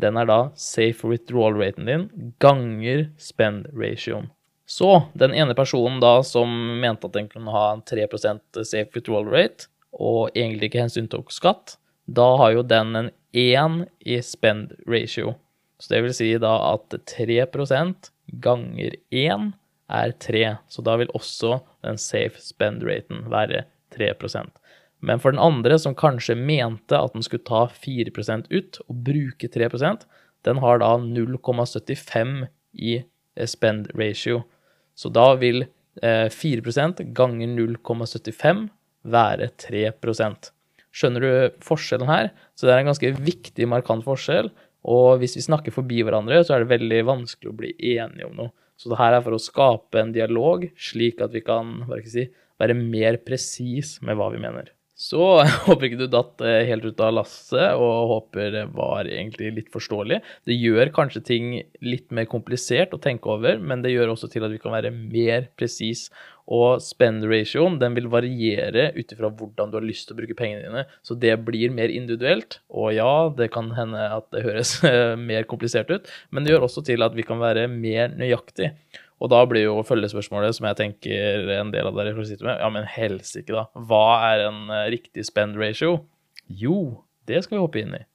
[0.00, 2.06] den er da safe withdrawal raten din
[2.40, 4.30] ganger spend ratioen.
[4.70, 9.26] Så den ene personen da som mente at den kunne ha en 3% safe withdrawal
[9.30, 11.74] rate, og egentlig ikke hensyntok skatt,
[12.06, 15.34] da har jo den en 1 i spend ratio.
[15.80, 18.12] Så det vil si da at 3%
[18.44, 19.50] ganger 1
[19.90, 20.46] er 3.
[20.70, 23.64] Så da vil også den safe spend raten være
[23.96, 24.60] 3%
[25.00, 29.48] men for den andre, som kanskje mente at den skulle ta 4% ut og bruke
[29.48, 30.04] 3%
[30.46, 33.00] den har da 0,75 i
[33.46, 34.42] spend ratio.
[35.00, 35.64] Så da vil
[36.00, 38.66] 4 eh, ganger 0,75
[39.10, 40.50] være 3%
[40.90, 42.32] Skjønner du forskjellen her?
[42.58, 44.50] Så det er en ganske viktig, markant forskjell.
[44.90, 48.34] Og hvis vi snakker forbi hverandre, så er det veldig vanskelig å bli enige om
[48.34, 48.52] noe.
[48.80, 52.26] Så det her er for å skape en dialog, slik at vi kan si,
[52.60, 54.72] være mer presis med hva vi mener.
[55.00, 55.20] Så
[55.66, 59.70] håper ikke du datt eh, helt ut av lasset, og håper det var egentlig litt
[59.72, 60.20] forståelig.
[60.48, 64.44] Det gjør kanskje ting litt mer komplisert å tenke over, men det gjør også til
[64.44, 66.10] at vi kan være mer presis.
[66.50, 70.36] Og spend ratioen den vil variere ut ifra hvordan du har lyst til å bruke
[70.36, 70.86] pengene dine.
[71.06, 72.58] Så det blir mer individuelt.
[72.68, 74.80] Og ja, det kan hende at det høres
[75.30, 78.74] mer komplisert ut, men det gjør også til at vi kan være mer nøyaktig.
[79.20, 82.56] Og da blir jo følgespørsmålet, som jeg tenker en del av dere får sitte med,
[82.62, 83.66] ja, men helsike, da.
[83.76, 85.98] Hva er en eh, riktig spend ratio?
[86.48, 88.06] Jo, det skal vi hoppe inn i.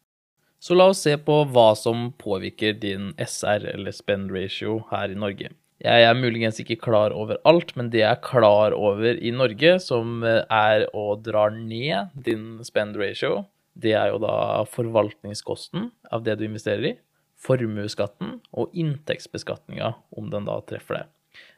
[0.57, 5.19] Så la oss se på hva som påvirker din SR, eller spend ratio, her i
[5.19, 5.51] Norge.
[5.85, 9.75] Jeg er muligens ikke klar over alt, men det jeg er klar over i Norge,
[9.83, 13.43] som eh, er å dra ned din spend ratio,
[13.77, 16.97] det er jo da forvaltningskosten av det du investerer i
[17.45, 21.05] formuesskatten og inntektsbeskatninga, om den da treffer det.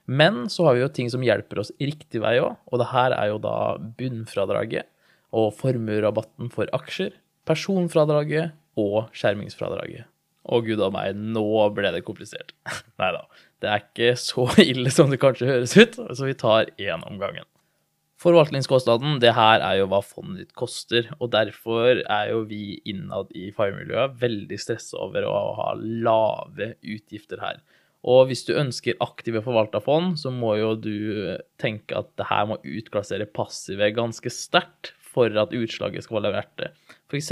[0.08, 3.16] Men så har vi jo ting som hjelper oss riktig vei òg, og det her
[3.16, 3.56] er jo da
[4.00, 4.88] bunnfradraget
[5.36, 7.12] og formuerabatten for aksjer,
[7.48, 10.08] personfradraget og skjermingsfradraget.
[10.48, 11.44] Å gud a meg, nå
[11.76, 12.54] ble det komplisert.
[13.02, 13.26] Nei da,
[13.64, 17.20] det er ikke så ille som det kanskje høres ut, så vi tar én om
[17.20, 17.48] gangen.
[18.18, 23.30] Forvaltningskostnaden, det her er jo hva fondet ditt koster, og derfor er jo vi innad
[23.38, 27.62] i FIRE-miljøet veldig stressa over å ha lave utgifter her.
[28.08, 30.98] Og hvis du ønsker aktive forvalta fond, så må jo du
[31.62, 36.62] tenke at det her må utklassere passive ganske sterkt for at utslaget skal være verdt
[36.62, 36.70] det.
[37.08, 37.32] F.eks.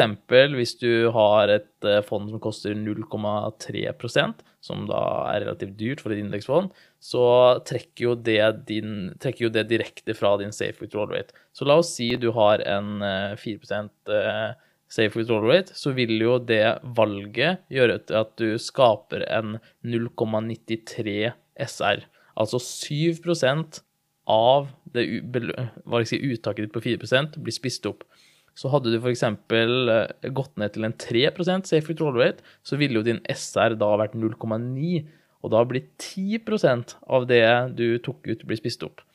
[0.56, 5.02] hvis du har et eh, fond som koster 0,3% som da
[5.34, 6.71] er relativt dyrt for et indeksfond,
[7.06, 7.26] så
[7.68, 11.36] trekker jo, din, trekker jo det direkte fra din safe withdrawal rate.
[11.54, 13.04] Så la oss si du har en
[13.38, 13.82] 4
[14.15, 14.56] eh,
[14.89, 21.36] safe withdrawal rate, så vil jo det valget gjøre til at du skaper en 0,93
[21.68, 22.06] SR.
[22.41, 23.84] Altså 7%
[24.26, 25.06] av det,
[26.10, 28.02] si, uttaket ditt på 4% blir spist opp.
[28.58, 29.22] Så hadde du f.eks.
[29.28, 33.91] Eh, gått ned til en 3% safe withdrawal rate, så ville jo din SR da
[34.02, 35.06] vært 0,9,
[35.45, 37.45] og da blir 10% av det
[37.77, 39.05] du tok ut, blir spist opp.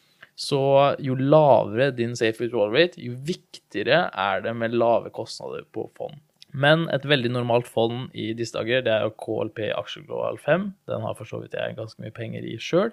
[0.41, 0.61] Så
[1.03, 6.17] jo lavere din safe withdrawal rate, jo viktigere er det med lave kostnader på fond.
[6.51, 10.73] Men et veldig normalt fond i disse dager, det er jo KLP Aksjeglobal 5.
[10.91, 12.91] Den har for så vidt jeg ganske mye penger i sjøl.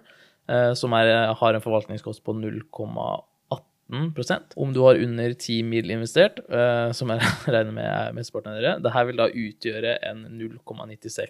[0.47, 6.39] Eh, som er, har en forvaltningskost på 0,18% Om du har under 10 mil investert,
[6.47, 7.19] eh, som jeg
[7.55, 11.27] regner med er mesteparten av dere, dette vil da utgjøre en 0,96 eh,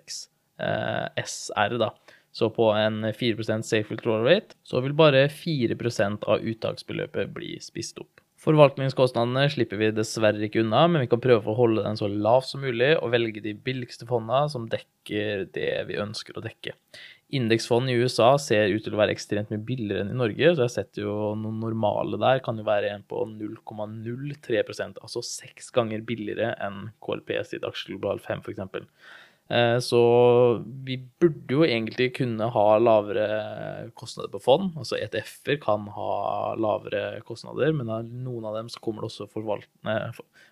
[0.58, 1.78] SR.
[1.82, 1.94] da.
[2.38, 7.98] Så på en 4% safe withdrawal rate, så vil bare 4% av uttaksbeløpet bli spist
[8.04, 8.22] opp.
[8.38, 12.46] Forvaltningskostnadene slipper vi dessverre ikke unna, men vi kan prøve å holde den så lav
[12.46, 16.76] som mulig og velge de billigste fondene som dekker det vi ønsker å dekke.
[17.34, 20.68] Indeksfond i USA ser ut til å være ekstremt mye billigere enn i Norge, så
[20.68, 26.06] jeg setter jo noen normale der kan jo være en på 0,03% altså seks ganger
[26.08, 28.86] billigere enn KLP sitt aksjeglobal 5 f.eks.
[29.50, 30.02] Eh, så
[30.86, 33.28] vi burde jo egentlig kunne ha lavere
[33.98, 34.74] kostnader på fond.
[34.80, 39.28] Altså ETF-er kan ha lavere kostnader, men av noen av dem så kommer det også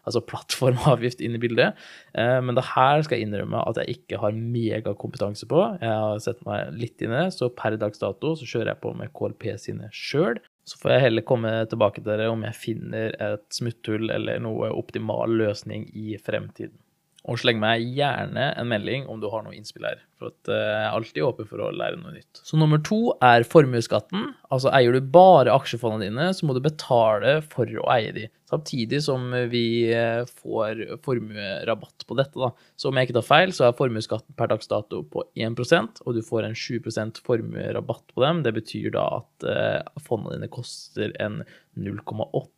[0.06, 1.80] altså plattformavgift inn i bildet.
[2.14, 5.64] Eh, men det her skal jeg innrømme at jeg ikke har megakompetanse på.
[5.82, 8.84] Jeg har sett meg litt inn i det, så per dags dato så kjører jeg
[8.86, 10.40] på med KLP sine sjøl.
[10.66, 14.72] Så får jeg heller komme tilbake til dere om jeg finner et smutthull eller noe
[14.74, 16.80] optimal løsning i fremtiden.
[17.26, 20.02] Og sleng meg gjerne en melding om du har noe innspill her.
[20.22, 22.42] For eh, jeg er alltid åpen for å lære noe nytt.
[22.46, 24.28] Så nummer to er formuesskatten.
[24.54, 28.28] Altså eier du bare aksjefondene dine, så må du betale for å eie de.
[28.52, 32.38] Samtidig som vi eh, får formuerabatt på dette.
[32.38, 32.52] da.
[32.78, 36.18] Så om jeg ikke tar feil, så er formuesskatten per dags dato på 1% og
[36.18, 38.46] du får en 7% formuerabatt på dem.
[38.46, 41.42] Det betyr da at eh, fondene dine koster en
[41.74, 42.54] 0,8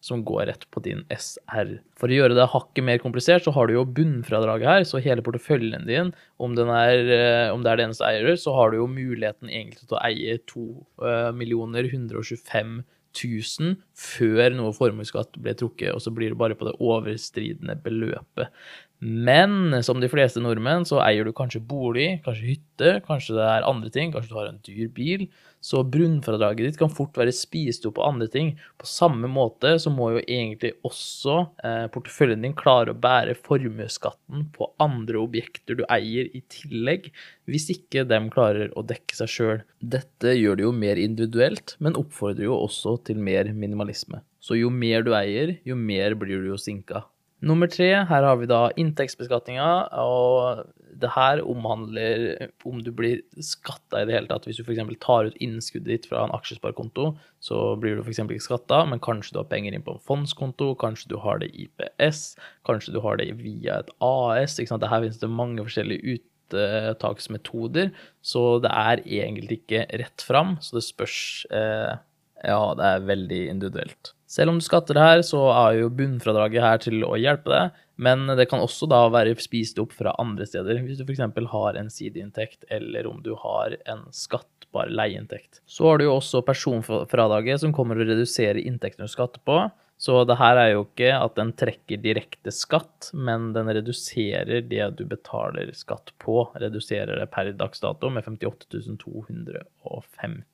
[0.00, 1.80] som går rett på din SR.
[1.98, 4.84] For å gjøre det hakket mer komplisert, så har du jo bunnfradraget her.
[4.84, 8.70] Så hele porteføljen din, om, er, eh, om det er det eneste eier, så har
[8.70, 12.82] du jo muligheten egentlig til å eie 2 millioner 125
[13.24, 18.52] 000 før noe formuesskatt ble trukket, og så blir det bare på det overstridende beløpet.
[18.98, 23.66] Men som de fleste nordmenn så eier du kanskje bolig, kanskje hytte, kanskje det er
[23.68, 25.26] andre ting, kanskje du har en dyr bil.
[25.60, 28.52] Så bunnfradraget ditt kan fort være spist opp på andre ting.
[28.80, 31.34] På samme måte så må jo egentlig også
[31.66, 37.10] eh, porteføljen din klare å bære formuesskatten på andre objekter du eier i tillegg,
[37.50, 39.60] hvis ikke dem klarer å dekke seg sjøl.
[39.80, 44.22] Dette gjør det jo mer individuelt, men oppfordrer jo også til mer minimalisme.
[44.40, 47.02] Så jo mer du eier, jo mer blir du jo sinka.
[47.44, 49.68] Nummer tre, her har vi da inntektsbeskatninga.
[50.00, 50.64] Og
[50.96, 54.46] det her omhandler om du blir skatta i det hele tatt.
[54.48, 54.80] Hvis du f.eks.
[55.02, 57.10] tar ut innskuddet ditt fra en aksjesparekonto,
[57.44, 58.22] så blir du f.eks.
[58.24, 61.50] ikke skatta, men kanskje du har penger inn på en fondskonto, kanskje du har det
[61.52, 62.24] i IPS,
[62.68, 64.56] kanskje du har det via et AS.
[64.56, 64.88] Ikke sant?
[64.88, 67.92] Her finnes det mange forskjellige uttaksmetoder,
[68.24, 70.56] så det er egentlig ikke rett fram.
[70.64, 71.20] Så det spørs
[71.52, 71.96] eh,
[72.46, 74.15] Ja, det er veldig individuelt.
[74.26, 78.26] Selv om du skatter her, så er jo bunnfradraget her til å hjelpe deg, men
[78.36, 81.22] det kan også da være spist opp fra andre steder, hvis du f.eks.
[81.52, 85.62] har en sideinntekt, eller om du har en skattbar leieinntekt.
[85.64, 89.62] Så har du jo også personfradraget, som kommer å redusere inntektene du skatter på.
[89.96, 94.90] Så det her er jo ikke at den trekker direkte skatt, men den reduserer det
[94.98, 96.42] du betaler skatt på.
[96.60, 100.44] Reduserer det per dags dato med 58 250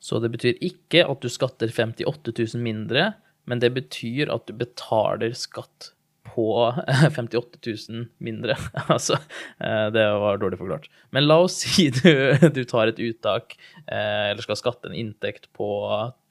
[0.00, 3.12] så det betyr ikke at du skatter 58 000 mindre,
[3.48, 5.92] men det betyr at du betaler skatt
[6.28, 6.48] på
[7.16, 8.56] 58 000 mindre.
[8.94, 9.18] altså,
[9.60, 10.88] eh, det var dårlig forklart.
[11.14, 13.56] Men la oss si du, du tar et uttak,
[13.86, 15.68] eh, eller skal skatte en inntekt på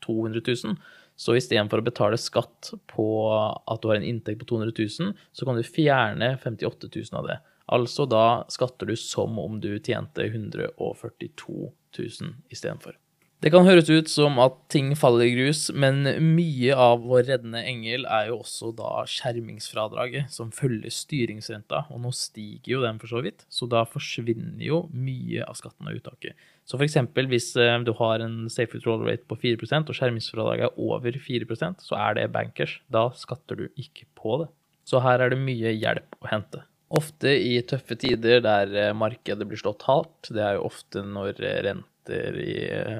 [0.05, 0.77] 200 000.
[1.17, 5.47] Så istedenfor å betale skatt på at du har en inntekt på 200 000, så
[5.47, 7.39] kan du fjerne 58 000 av det.
[7.73, 11.57] Altså da skatter du som om du tjente 142
[11.97, 12.95] 000 istedenfor.
[13.37, 17.59] Det kan høres ut som at ting faller i grus, men mye av vår reddende
[17.69, 23.13] engel er jo også da skjermingsfradraget, som følger styringsrenta, og nå stiger jo den for
[23.13, 26.33] så vidt, så da forsvinner jo mye av skatten av uttaket.
[26.67, 30.67] Så for eksempel hvis eh, du har en safe withdrawal rate på 4% og skjermingsfradraget
[30.67, 32.79] er over 4% så er det bankers.
[32.91, 34.49] Da skatter du ikke på det.
[34.87, 36.63] Så her er det mye hjelp å hente.
[36.97, 41.39] Ofte i tøffe tider der eh, markedet blir slått hardt, det er jo ofte når
[41.67, 42.53] renter i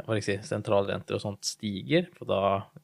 [0.03, 2.09] hva si, sentralrenter og sånt stiger.
[2.15, 2.41] For da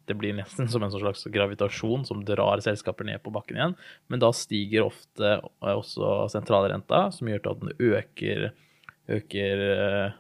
[0.07, 3.75] det blir nesten som en sånn slags gravitasjon som drar selskaper ned på bakken igjen.
[4.11, 8.47] Men da stiger ofte også sentralrenta, som gjør at den øker
[9.11, 9.63] øker,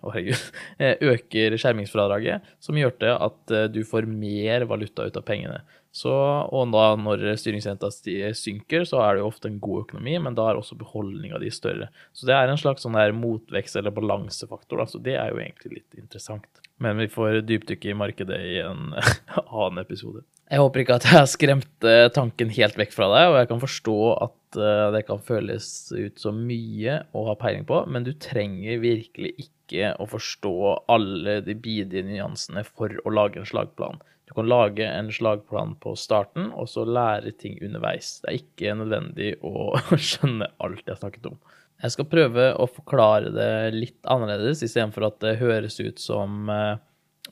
[0.01, 0.43] herregud,
[1.13, 5.61] øker skjermingsfradraget, som gjør til at du får mer valuta ut av pengene.
[5.93, 7.91] Så, og da når styringsrenta
[8.33, 11.51] synker, så er det jo ofte en god økonomi, men da er også beholdninga di
[11.53, 11.91] større.
[12.17, 15.41] Så det er en slags sånn der motvekst eller balansefaktor, da, så det er jo
[15.43, 16.49] egentlig litt interessant.
[16.81, 18.95] Men vi får dypdykke i markedet i en
[19.45, 20.25] annen episode.
[20.49, 23.61] Jeg håper ikke at jeg har skremt tanken helt vekk fra deg, og jeg kan
[23.61, 28.11] forstå at eh, det kan føles ut som mye å ha peiling på, men du
[28.21, 30.55] trenger virkelig ikke å forstå
[30.93, 34.01] alle de bidige nyansene for å lage en slagplan.
[34.27, 38.15] Du kan lage en slagplan på starten, og så lære ting underveis.
[38.23, 39.73] Det er ikke nødvendig å
[40.09, 41.37] skjønne alt jeg har snakket om.
[41.83, 46.77] Jeg skal prøve å forklare det litt annerledes, istedenfor at det høres ut som eh,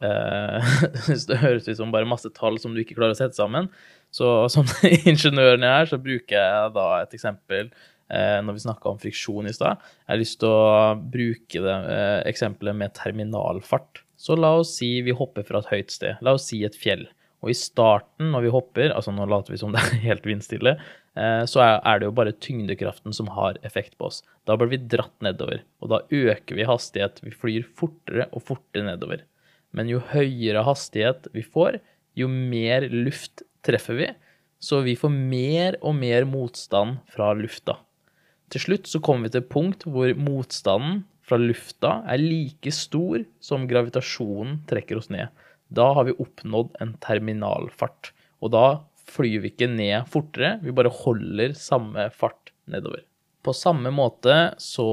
[1.30, 3.70] det høres ut som bare masse tall som du ikke klarer å sette sammen.
[4.12, 4.68] Så som
[5.12, 7.70] ingeniøren jeg er, så bruker jeg da et eksempel
[8.12, 9.80] eh, når vi snakka om friksjon i stad.
[10.04, 14.04] Jeg har lyst til å bruke det eh, eksempelet med terminalfart.
[14.22, 16.20] Så la oss si vi hopper fra et høyt sted.
[16.22, 17.08] La oss si et fjell.
[17.42, 20.76] Og i starten, når vi hopper, altså nå later vi som det er helt vindstille,
[21.18, 24.22] eh, så er det jo bare tyngdekraften som har effekt på oss.
[24.46, 27.24] Da blir vi dratt nedover, og da øker vi hastighet.
[27.26, 29.26] Vi flyr fortere og fortere nedover.
[29.74, 31.80] Men jo høyere hastighet vi får,
[32.20, 34.10] jo mer luft treffer vi,
[34.62, 37.80] så vi får mer og mer motstand fra lufta.
[38.52, 43.24] Til slutt så kommer vi til et punkt hvor motstanden fra lufta er like stor
[43.40, 45.32] som gravitasjonen trekker oss ned.
[45.72, 48.12] Da har vi oppnådd en terminalfart.
[48.44, 48.66] Og da
[49.08, 53.06] flyr vi ikke ned fortere, vi bare holder samme fart nedover.
[53.42, 54.88] På samme måte så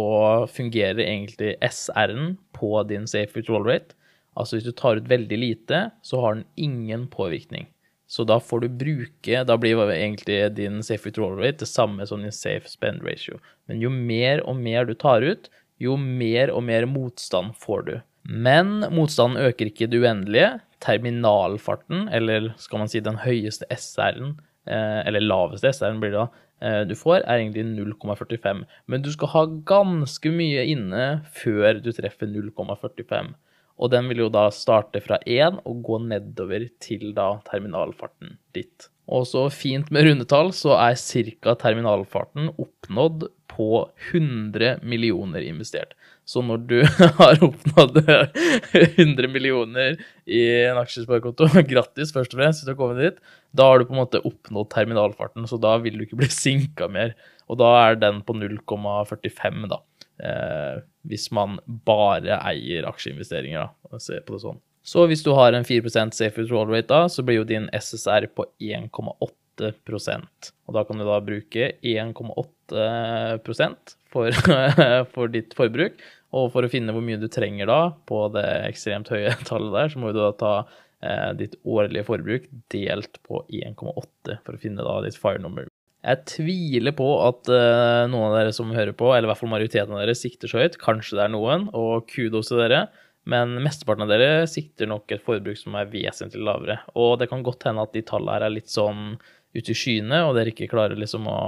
[0.49, 3.99] fungerer egentlig SR-en på din safe withdrawal rate.
[4.39, 7.67] Altså hvis du tar ut veldig lite, så har den ingen påvirkning.
[8.09, 12.23] Så da får du bruke Da blir egentlig din safe withdrawal rate det samme som
[12.25, 13.37] din safe spend ratio.
[13.69, 15.51] Men jo mer og mer du tar ut,
[15.83, 17.95] jo mer og mer motstand får du.
[18.29, 20.51] Men motstanden øker ikke det uendelige.
[20.85, 24.37] Terminalfarten, eller skal man si den høyeste SR-en,
[24.69, 26.29] eh, eller laveste SR-en blir det da,
[26.61, 28.65] eh, du får, er egentlig 0,45.
[28.87, 33.35] Men du skal ha ganske mye inne før du treffer 0,45.
[33.79, 38.91] Og den vil jo da starte fra 1 og gå nedover til da terminalfarten ditt.
[39.09, 41.55] Og så fint med rundetall, så er ca.
[41.57, 45.97] terminalfarten oppnådd på 100 millioner investert.
[46.29, 46.77] Så når du
[47.21, 49.97] har oppnådd 100 millioner
[50.29, 53.23] i en aksjesparekonto, grattis først og fremst hvis du har kommet dit,
[53.57, 56.91] da har du på en måte oppnådd terminalfarten, så da vil du ikke bli sinka
[56.93, 57.17] mer.
[57.49, 59.81] Og da er den på 0,45, da.
[60.19, 61.57] Eh, hvis man
[61.89, 64.61] bare eier aksjeinvesteringer, da, og ser på det sånn.
[64.89, 68.31] Så hvis du har en 4 safe withdrawal rate, da, så blir jo din SSR
[68.33, 74.37] på 1,8% og da kan du da bruke 1,8 for,
[75.15, 75.97] for ditt forbruk.
[76.37, 79.91] Og for å finne hvor mye du trenger da på det ekstremt høye tallet der,
[79.93, 80.53] så må du da ta
[81.01, 85.69] eh, ditt årlige forbruk delt på 1,8 for å finne da ditt fire number.
[86.07, 89.57] Jeg tviler på at eh, noen av dere som hører på, eller i hvert fall
[89.57, 90.79] majoriteten av dere, sikter så høyt.
[90.81, 92.87] Kanskje det er noen, og kudos til dere.
[93.29, 96.81] Men mesteparten av dere sikter nok et forbruk som er vesentlig lavere.
[96.97, 99.19] Og det kan godt hende at de tallene her er litt sånn
[99.57, 101.41] ute i skyene, og dere ikke klarer liksom å,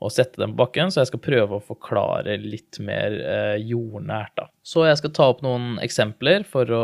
[0.00, 0.92] å sette dem på bakken.
[0.92, 4.46] Så jeg skal prøve å forklare litt mer eh, jordnært, da.
[4.62, 6.82] Så jeg skal ta opp noen eksempler for å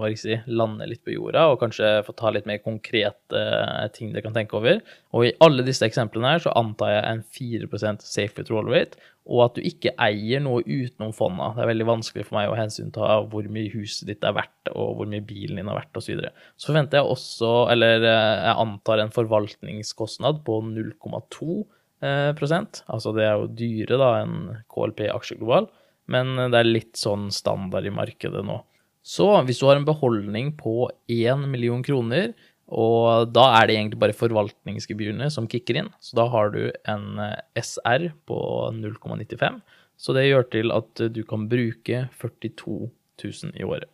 [0.00, 3.86] hva jeg si, lande litt på jorda, og kanskje få ta litt mer konkrete eh,
[3.94, 4.82] ting dere kan tenke over.
[5.14, 9.40] Og i alle disse eksemplene her så antar jeg en 4% safe withdrawal rate, og
[9.46, 11.52] at du ikke eier noe utenom fonda.
[11.56, 14.98] Det er veldig vanskelig for meg å hensynta hvor mye huset ditt er verdt, og
[14.98, 16.04] hvor mye bilen din er verdt, osv.
[16.04, 16.32] Så, videre.
[16.60, 21.64] så forventer jeg også, eller eh, jeg antar en forvaltningskostnad på 0,2%
[22.04, 24.38] eh, Altså det er jo dyre da enn
[24.72, 25.70] KLP aksjeglobal,
[26.12, 28.60] men det er litt sånn standard i markedet nå.
[29.04, 32.32] Så hvis du har en beholdning på 1 million kroner,
[32.72, 35.90] og da er det egentlig bare forvaltningsgebyrene som kicker inn.
[36.00, 38.38] Så da har du en eh, SR på
[38.76, 39.60] 0,95.
[40.00, 42.78] Så det gjør til at du kan bruke 42
[43.22, 43.90] 000 i året.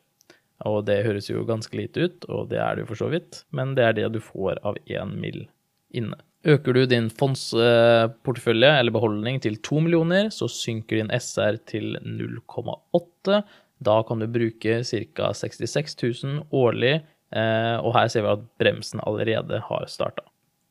[0.69, 3.45] Og det høres jo ganske lite ut, og det er det jo for så vidt,
[3.57, 5.47] men det er det du får av én mill.
[5.91, 6.17] inne.
[6.47, 13.43] Øker du din fondsportefølje eller beholdning til 2 millioner, så synker din SR til 0,8.
[13.85, 15.33] Da kan du bruke ca.
[15.35, 20.25] 66 000 årlig, eh, og her ser vi at bremsen allerede har starta.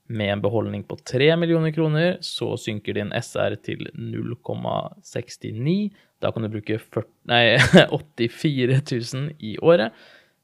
[0.10, 5.92] Med en beholdning på 3 millioner kroner, så synker din SR til 0,69.
[6.20, 7.44] Da kan du bruke 40, nei,
[7.94, 8.82] 84
[9.14, 9.94] 000 i året.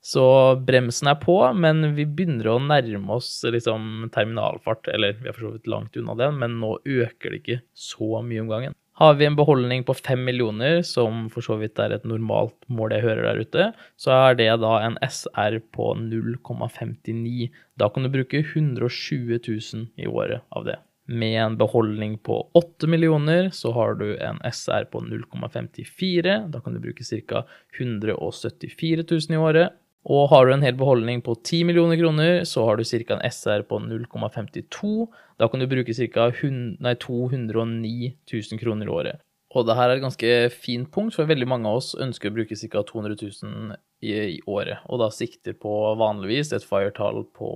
[0.06, 0.22] Så
[0.62, 4.86] bremsen er på, men vi begynner å nærme oss liksom, terminalfart.
[4.94, 8.22] Eller vi er for så vidt langt unna den, men nå øker det ikke så
[8.22, 8.78] mye om gangen.
[8.96, 12.94] Har vi en beholdning på 5 millioner, som for så vidt er et normalt mål
[12.96, 13.66] jeg hører der ute,
[14.00, 17.50] så er det da en SR på 0,59.
[17.76, 20.78] Da kan du bruke 120 000 i året av det.
[21.12, 26.38] Med en beholdning på 8 millioner så har du en SR på 0,54.
[26.56, 27.44] Da kan du bruke ca.
[27.76, 29.76] 174 000 i året.
[30.06, 33.18] Og har du en hel beholdning på 10 millioner kroner, så har du ca.
[33.18, 35.08] en SR på 0,52.
[35.42, 36.30] Da kan du bruke ca.
[36.30, 39.26] 209 000 kroner i året.
[39.56, 42.36] Og det her er et ganske fint punkt, for veldig mange av oss ønsker å
[42.36, 42.84] bruke ca.
[42.84, 44.84] 200 000 i, i, året.
[44.92, 47.52] Og da sikter på vanligvis et FIRE-tall på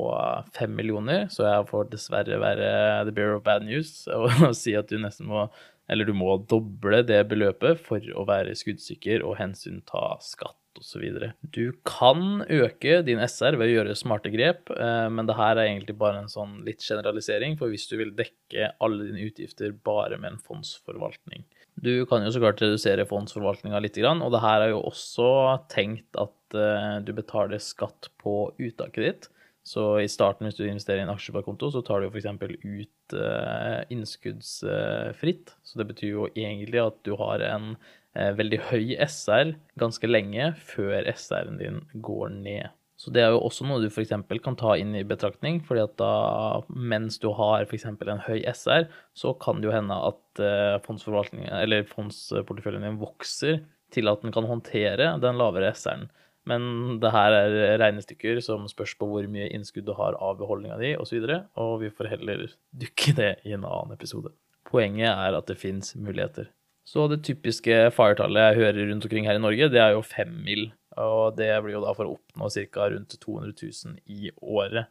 [0.55, 2.69] 5 eh, millioner, så jeg får dessverre være
[3.05, 4.31] the bearer of bad news og
[4.61, 5.49] si at du nesten må
[5.89, 11.03] eller du må doble det beløpet for å være skuddsikker og hensynta skatt osv.
[11.41, 15.67] Du kan øke din SR ved å gjøre smarte grep, eh, men det her er
[15.67, 20.19] egentlig bare en sånn litt generalisering, for hvis du vil dekke alle dine utgifter bare
[20.19, 21.45] med en fondsforvaltning.
[21.79, 25.29] Du kan jo så klart redusere fondsforvaltninga litt, og det her er jo også
[25.71, 29.29] tenkt at eh, du betaler skatt på uttaket ditt.
[29.69, 32.25] Så i starten, hvis du investerer i en aksjesparekonto, så tar du jo f.eks.
[32.65, 35.53] ut uh, innskuddsfritt.
[35.61, 37.75] Så det betyr jo egentlig at du har en
[38.17, 42.75] Eh, veldig høy SR ganske lenge før SR-en din går ned.
[42.99, 44.11] Så det er jo også noe du f.eks.
[44.43, 47.85] kan ta inn i betraktning, fordi at da mens du har f.eks.
[47.85, 53.61] en høy SR, så kan det jo hende at eh, fondsporteføljen din vokser
[53.93, 56.09] til at den kan håndtere den lavere SR-en.
[56.47, 60.77] Men det her er regnestykker som spørs på hvor mye innskudd du har av beholdninga
[60.79, 62.45] di osv., og, så og vi får heller
[62.83, 64.31] dykke det i en annen episode.
[64.69, 66.49] Poenget er at det fins muligheter.
[66.89, 70.31] Så det typiske firetallet jeg hører rundt omkring her i Norge, det er jo fem
[70.45, 70.71] mil.
[70.97, 72.87] Og det blir jo da for å oppnå ca.
[72.89, 74.89] rundt 200 000 i året.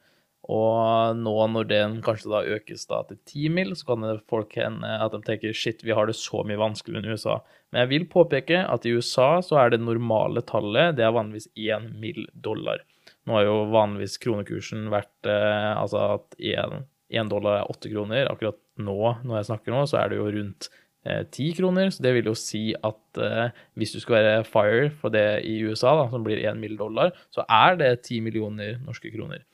[0.49, 4.94] Og nå når den kanskje da økes da til 10 mil, så kan folk hende
[5.05, 7.38] at de tenker shit, vi har det så mye vanskeligere enn USA.
[7.68, 11.51] Men jeg vil påpeke at i USA så er det normale tallet det er vanligvis
[11.53, 12.24] 1 mill.
[12.32, 12.80] dollar.
[13.28, 18.32] Nå har jo vanligvis kronekursen vært eh, altså at 1 dollar er 8 kroner.
[18.32, 20.70] Akkurat nå, når jeg snakker nå, så er det jo rundt
[21.09, 21.90] Eh, ti kroner.
[21.90, 25.61] Så det vil jo si at eh, hvis du skal være fire for det i
[25.64, 26.76] USA, da, som blir 1 mill.
[26.78, 29.44] dollar, så er det 10 millioner norske kroner.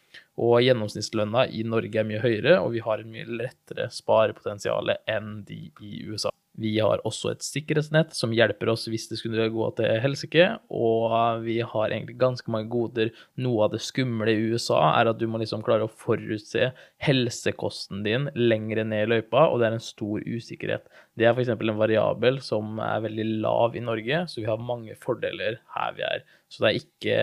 [0.42, 5.44] Og gjennomsnittslønna i Norge er mye høyere, og vi har en mye lettere sparepotensial enn
[5.46, 6.34] de i USA.
[6.54, 11.42] Vi har også et sikkerhetsnett som hjelper oss hvis det skulle gå til helsike, og
[11.42, 13.10] vi har egentlig ganske mange goder.
[13.42, 16.70] Noe av det skumle i USA er at du må liksom klare å forutse
[17.02, 20.86] helsekosten din lengre ned i løypa, og det er en stor usikkerhet.
[21.18, 21.50] Det er f.eks.
[21.56, 26.06] en variabel som er veldig lav i Norge, så vi har mange fordeler her vi
[26.06, 26.22] er.
[26.54, 27.14] Så det er ikke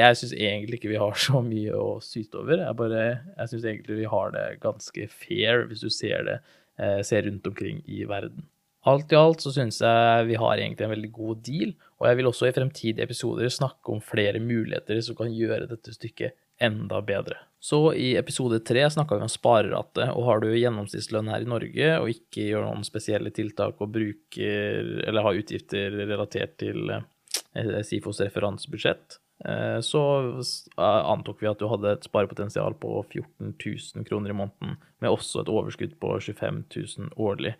[0.00, 2.62] Jeg syns egentlig ikke vi har så mye å syte over.
[2.62, 3.02] Jeg, bare,
[3.34, 6.38] jeg syns egentlig vi har det ganske fair, hvis du ser det
[6.80, 8.46] eh, ser rundt omkring i verden.
[8.88, 12.18] Alt i alt så syns jeg vi har egentlig en veldig god deal, og jeg
[12.20, 17.02] vil også i fremtidige episoder snakke om flere muligheter som kan gjøre dette stykket enda
[17.04, 17.36] bedre.
[17.60, 21.90] Så i episode tre snakka vi om sparerate, og har du gjennomsnittslønn her i Norge
[21.98, 27.04] og ikke gjør noen spesielle tiltak og bruker eller har utgifter relatert til eh,
[27.54, 30.02] SIFOs referansebudsjett, eh, så
[30.78, 35.42] antok vi at du hadde et sparepotensial på 14 000 kroner i måneden, med også
[35.42, 37.56] et overskudd på 25 000 årlig.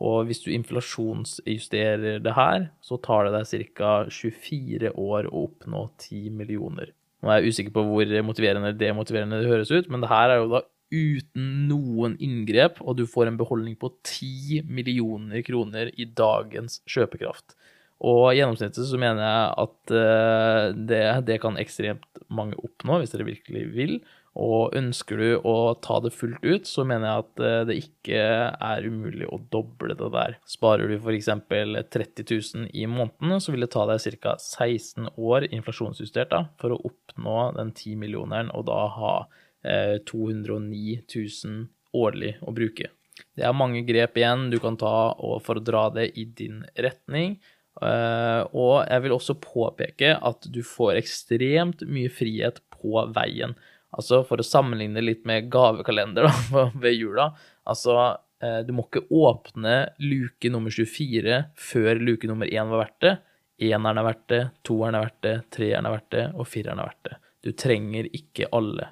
[0.00, 3.92] Og hvis du inflasjonsjusterer det her, så tar det deg ca.
[4.08, 6.94] 24 år å oppnå 10 millioner.
[7.22, 10.32] Nå er jeg usikker på hvor motiverende eller demotiverende det høres ut, men det her
[10.32, 10.62] er jo da
[10.92, 17.56] uten noen inngrep, og du får en beholdning på 10 millioner kroner i dagens kjøpekraft.
[18.02, 23.14] Og i gjennomsnittet så mener jeg at eh, det, det kan ekstremt mange oppnå, hvis
[23.14, 23.94] dere virkelig vil.
[24.32, 28.22] Og ønsker du å ta det fullt ut, så mener jeg at eh, det ikke
[28.50, 30.38] er umulig å doble det der.
[30.48, 31.28] Sparer du f.eks.
[31.28, 34.34] 30 000 i måneden, så vil det ta deg ca.
[34.40, 39.14] 16 år inflasjonsjustert da, for å oppnå den 10 millioneren, og da ha
[39.68, 41.68] eh, 209 000
[42.02, 42.88] årlig å bruke.
[43.36, 45.12] Det er mange grep igjen du kan ta
[45.44, 47.36] for å dra det i din retning.
[47.80, 53.56] Eh, og jeg vil også påpeke at du får ekstremt mye frihet på veien.
[53.92, 57.30] Altså for å sammenligne litt med gavekalender da, ved jula.
[57.68, 57.96] Altså,
[58.44, 63.18] eh, du må ikke åpne luke nummer 24 før luke nummer 1 var verdt det.
[63.62, 66.88] Eneren er verdt det, toeren er verdt det, treeren er verdt det, og fireren er
[66.90, 67.18] verdt det.
[67.42, 68.88] Du trenger ikke alle.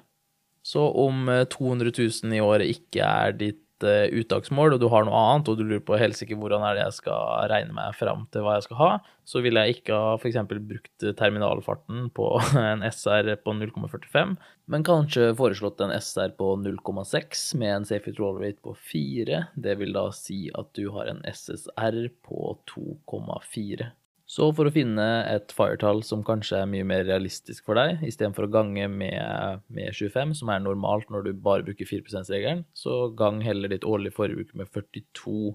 [0.63, 5.05] Så om 200 eh, 000 i året ikke er ditt uh, uttaksmål, og du har
[5.07, 8.25] noe annet, og du lurer på helsike hvordan er det jeg skal regne meg fram
[8.33, 8.89] til hva jeg skal ha,
[9.27, 10.39] så ville jeg ikke ha f.eks.
[10.49, 12.27] brukt terminalfarten på
[12.71, 14.35] en SR på 0,45,
[14.71, 19.45] men kanskje foreslått en SR på 0,6 med en safe roll rate på 4.
[19.55, 23.91] Det vil da si at du har en SSR på 2,4.
[24.31, 28.47] Så for å finne et firetall som kanskje er mye mer realistisk for deg, istedenfor
[28.47, 33.09] å gange med, med, 25, som er normalt når du bare bruker 4 %-regelen, så
[33.19, 35.51] gang heller ditt årlige forbruk med 42.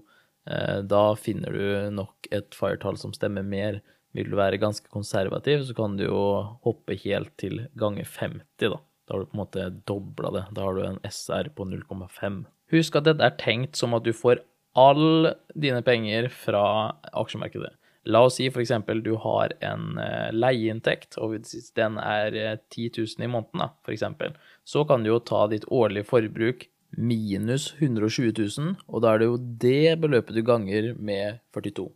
[0.51, 3.79] Eh, da finner du nok et firetall som stemmer mer.
[4.13, 6.21] Vil du være ganske konservativ, så kan du jo
[6.67, 8.77] hoppe helt til gange 50, da.
[9.07, 10.45] Da har du på en måte dobla det.
[10.53, 12.43] Da har du en SR på 0,5.
[12.75, 14.43] Husk at dette er tenkt som at du får
[14.77, 16.63] all dine penger fra
[17.17, 17.73] aksjemarkedet.
[18.07, 18.71] La oss si f.eks.
[19.03, 23.71] du har en uh, leieinntekt, og hvis den er 10 eh, 000 i måneden, da,
[23.83, 29.21] f.eks., så kan du jo ta ditt årlige forbruk minus 120 000, og da er
[29.21, 31.89] det jo det beløpet du ganger med 42.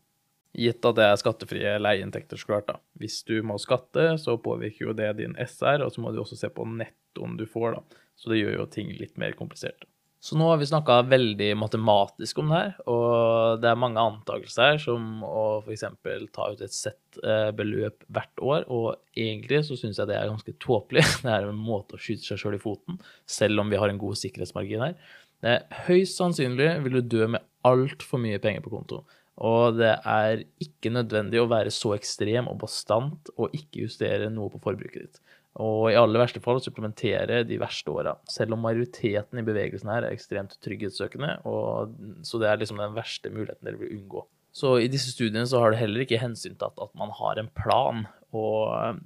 [0.62, 2.68] Gitt at det er skattefrie leieinntekter, så klart.
[2.68, 2.82] da.
[3.00, 6.36] Hvis du må skatte, så påvirker jo det din SR, og så må du også
[6.40, 8.04] se på nettoen du får, da.
[8.20, 9.88] Så det gjør jo ting litt mer komplisert.
[10.22, 14.68] Så nå har vi snakka veldig matematisk om det her, og det er mange antakelser
[14.68, 15.88] her, som å f.eks.
[16.30, 20.30] ta ut et sett eh, beløp hvert år, og egentlig så syns jeg det er
[20.30, 21.08] ganske tåpelig.
[21.26, 24.02] Det er en måte å skyte seg sjøl i foten, selv om vi har en
[24.02, 24.94] god sikkerhetsmargin her.
[25.42, 29.02] Det er høyst sannsynlig vil du dø med altfor mye penger på konto.
[29.42, 34.54] Og det er ikke nødvendig å være så ekstrem og bastant og ikke justere noe
[34.54, 35.22] på forbruket ditt.
[35.60, 38.14] Og i aller verste fall supplementere de verste åra.
[38.32, 41.98] Selv om majoriteten i bevegelsen her er ekstremt trygghetssøkende, og,
[42.28, 44.24] så det er liksom den verste muligheten dere vil unngå.
[44.56, 48.06] Så i disse studiene så har det heller ikke hensyntatt at man har en plan,
[48.36, 49.02] og eh,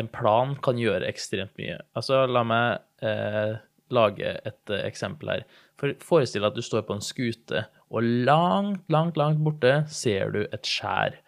[0.00, 1.78] en plan kan gjøre ekstremt mye.
[1.96, 3.60] Altså, la meg eh,
[3.92, 5.46] lage et eh, eksempel her.
[5.80, 10.32] For Forestill deg at du står på en skute, og langt, langt, langt borte ser
[10.32, 11.18] du et skjær.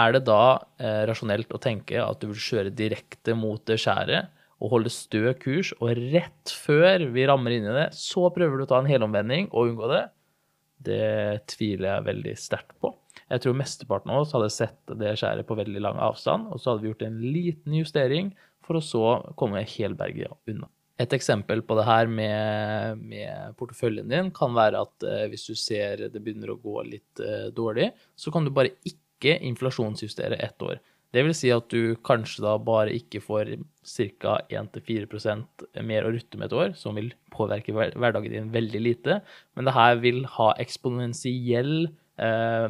[0.00, 0.42] Er det da
[0.80, 4.30] eh, rasjonelt å tenke at du vil kjøre direkte mot det skjæret
[4.60, 8.66] og holde stø kurs, og rett før vi rammer inn i det, så prøver du
[8.66, 10.02] å ta en helomvending og unngå det?
[10.90, 12.92] Det tviler jeg veldig sterkt på.
[13.30, 16.72] Jeg tror mesteparten av oss hadde sett det skjæret på veldig lang avstand, og så
[16.72, 18.30] hadde vi gjort en liten justering
[18.66, 19.04] for å så
[19.40, 20.68] komme helberget unna.
[21.00, 25.56] Et eksempel på det her med, med, porteføljen din kan være at eh, hvis du
[25.56, 30.40] ser det begynner å gå litt eh, dårlig, så kan du bare ikke ikke inflasjonsjustere
[30.40, 30.80] ett år.
[31.10, 34.36] Det vil si at du kanskje da bare ikke får ca.
[34.46, 39.18] 1-4% mer å rutte med et år, som vil påvirke hverdagen din veldig lite.
[39.58, 41.90] Men det her vil ha eksponentiell
[42.22, 42.68] eh,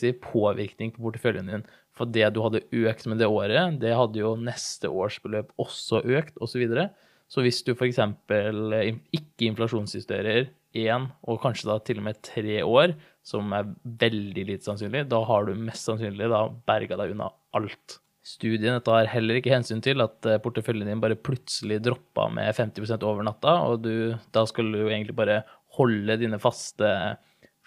[0.00, 1.66] si, påvirkning på porteføljen din.
[1.94, 6.00] For det du hadde økt med det året, det hadde jo neste års beløp også
[6.02, 6.56] økt, osv.
[6.56, 6.88] Så, videre.
[7.28, 8.00] så hvis du f.eks.
[8.00, 12.94] ikke inflasjonsjusterer én, og kanskje da til og med tre år,
[13.24, 13.70] som er
[14.04, 17.98] veldig lite sannsynlig, da har du mest sannsynlig da berga deg unna alt.
[18.24, 22.94] Studien tar heller ikke hensyn til at eh, porteføljen din bare plutselig droppa med 50
[23.04, 25.42] over natta, og du, da skal du egentlig bare
[25.76, 26.88] holde dine faste,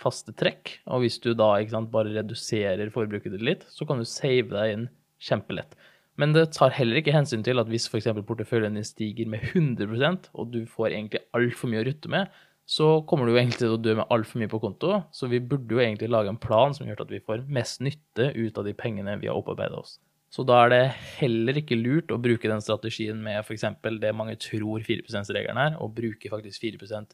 [0.01, 0.79] faste trekk.
[0.89, 4.73] Og hvis du da sant, bare reduserer forbruket ditt litt, så kan du save deg
[4.73, 4.89] inn
[5.21, 5.77] kjempelett.
[6.17, 8.09] Men det tar heller ikke hensyn til at hvis f.eks.
[8.25, 12.87] porteføljen din stiger med 100% og du får egentlig altfor mye å rutte med, så
[13.07, 14.97] kommer du jo egentlig til å dø med altfor mye på konto.
[15.15, 18.33] Så vi burde jo egentlig lage en plan som gjør at vi får mest nytte
[18.35, 19.95] ut av de pengene vi har opparbeida oss.
[20.27, 20.81] Så da er det
[21.21, 23.63] heller ikke lurt å bruke den strategien med f.eks.
[24.01, 27.05] det mange tror 4 %-regelen er, og bruke faktisk 4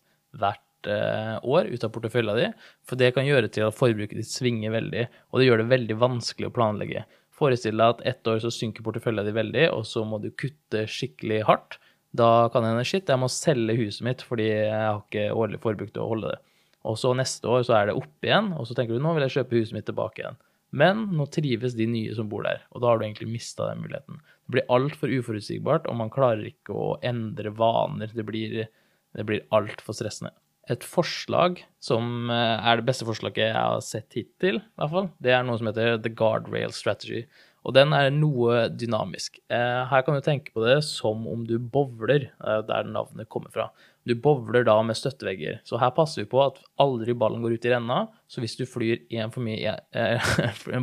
[0.41, 2.57] hvert eh, år ut av porteføljen din.
[2.89, 5.99] For det kan gjøre til at forbruket ditt svinger veldig, og det gjør det veldig
[6.01, 7.05] vanskelig å planlegge.
[7.33, 10.87] Forestill deg at ett år så synker porteføljen din veldig, og så må du kutte
[10.89, 11.77] skikkelig hardt.
[12.13, 15.93] Da kan hende shit, jeg må selge huset mitt fordi jeg har ikke årlig forbruk
[15.93, 16.41] til å holde det.
[16.83, 19.25] Og så neste år så er det opp igjen, og så tenker du nå vil
[19.25, 20.37] jeg kjøpe huset mitt tilbake igjen.
[20.73, 23.83] Men nå trives de nye som bor der, og da har du egentlig mista den
[23.83, 24.19] muligheten.
[24.43, 28.11] Det blir altfor uforutsigbart, og man klarer ikke å endre vaner.
[28.13, 28.65] Det blir,
[29.13, 30.33] det blir altfor stressende.
[30.71, 35.09] Et forslag som eh, er det beste forslaget jeg har sett hittil, i hvert fall,
[35.23, 37.25] det er noe som heter The Guardrail Strategy.
[37.63, 39.39] Og den er noe dynamisk.
[39.51, 43.53] Eh, her kan du tenke på det som om du bowler, eh, der navnet kommer
[43.53, 43.69] fra.
[44.03, 45.61] Du bowler da med støttevegger.
[45.63, 48.01] Så her passer vi på at aldri ballen går ut i renna.
[48.27, 50.33] Så hvis du flyr én for mye, eh,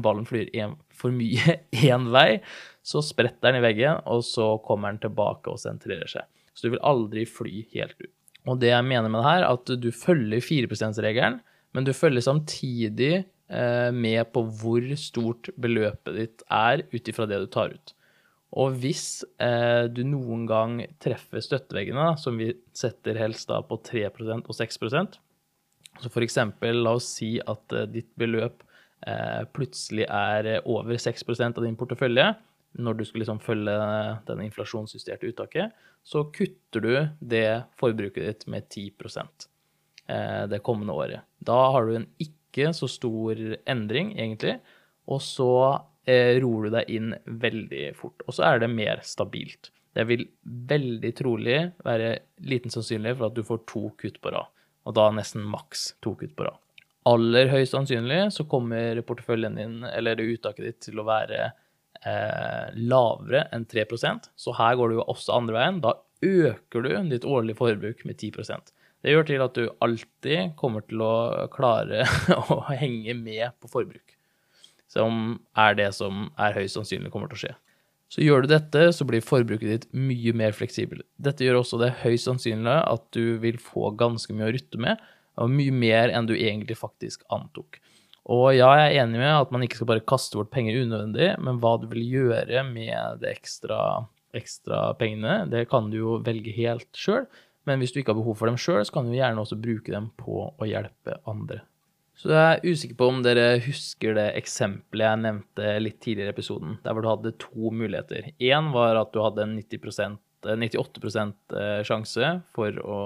[0.06, 2.40] ballen flyr en for mye én vei,
[2.82, 6.24] så spretter den i veggen, og så kommer den tilbake og sentrerer seg.
[6.56, 8.12] Så du vil aldri fly helt ut.
[8.48, 11.42] Og det jeg mener med det her, at du følger 4 %-regelen,
[11.76, 17.48] men du følger samtidig med på hvor stort beløpet ditt er ut ifra det du
[17.50, 17.94] tar ut.
[18.62, 24.46] Og hvis eh, du noen gang treffer støtteveggene, som vi setter helst da på 3%
[24.46, 25.18] og 6%
[25.98, 28.62] så for eksempel, la oss si at eh, ditt beløp
[29.06, 32.30] eh, plutselig er over 6% av din portefølje,
[32.80, 33.76] når du skal liksom følge
[34.28, 35.74] den inflasjonsjusterte uttaket,
[36.06, 38.92] så kutter du det forbruket ditt med 10
[40.06, 41.26] eh, det kommende året.
[41.38, 42.38] Da har du en ikke
[42.76, 43.38] så stor
[43.70, 44.58] endring, egentlig,
[45.10, 45.52] og så
[46.10, 48.24] Eh, roer du deg inn veldig fort.
[48.26, 49.70] Og så er det mer stabilt.
[49.94, 50.24] Det vil
[50.70, 52.14] veldig trolig være
[52.46, 54.48] liten sannsynlighet for at du får to kutt på rad.
[54.88, 56.58] Og da nesten maks to kutt på rad.
[57.10, 63.46] Aller høyst sannsynlig så kommer porteføljen din, eller uttaket ditt, til å være eh, lavere
[63.54, 63.86] enn 3
[64.36, 65.80] Så her går det jo også andre veien.
[65.84, 70.84] Da øker du ditt årlige forbruk med 10 Det gjør til at du alltid kommer
[70.86, 71.12] til å
[71.52, 72.04] klare
[72.52, 74.16] å henge med på forbruk
[74.90, 77.52] som er det som er høyst sannsynlig kommer til å skje.
[78.10, 81.06] Så gjør du dette, så blir forbruket ditt mye mer fleksibelt.
[81.22, 85.04] Dette gjør også det høyst sannsynlig at du vil få ganske mye å rutte med,
[85.40, 87.78] og mye mer enn du egentlig faktisk antok.
[88.30, 91.30] Og ja, jeg er enig med at man ikke skal bare kaste bort penger unødvendig,
[91.40, 93.78] men hva du vil gjøre med de ekstra,
[94.36, 97.30] ekstra pengene, det kan du jo velge helt sjøl.
[97.68, 99.92] Men hvis du ikke har behov for dem sjøl, så kan du gjerne også bruke
[99.92, 101.60] dem på å hjelpe andre.
[102.20, 106.34] Så jeg er usikker på om dere husker det eksempelet jeg nevnte litt tidligere i
[106.34, 108.32] episoden, der hvor du hadde to muligheter.
[108.44, 113.00] Én var at du hadde en 90% 98 eh, eh, sjanse for å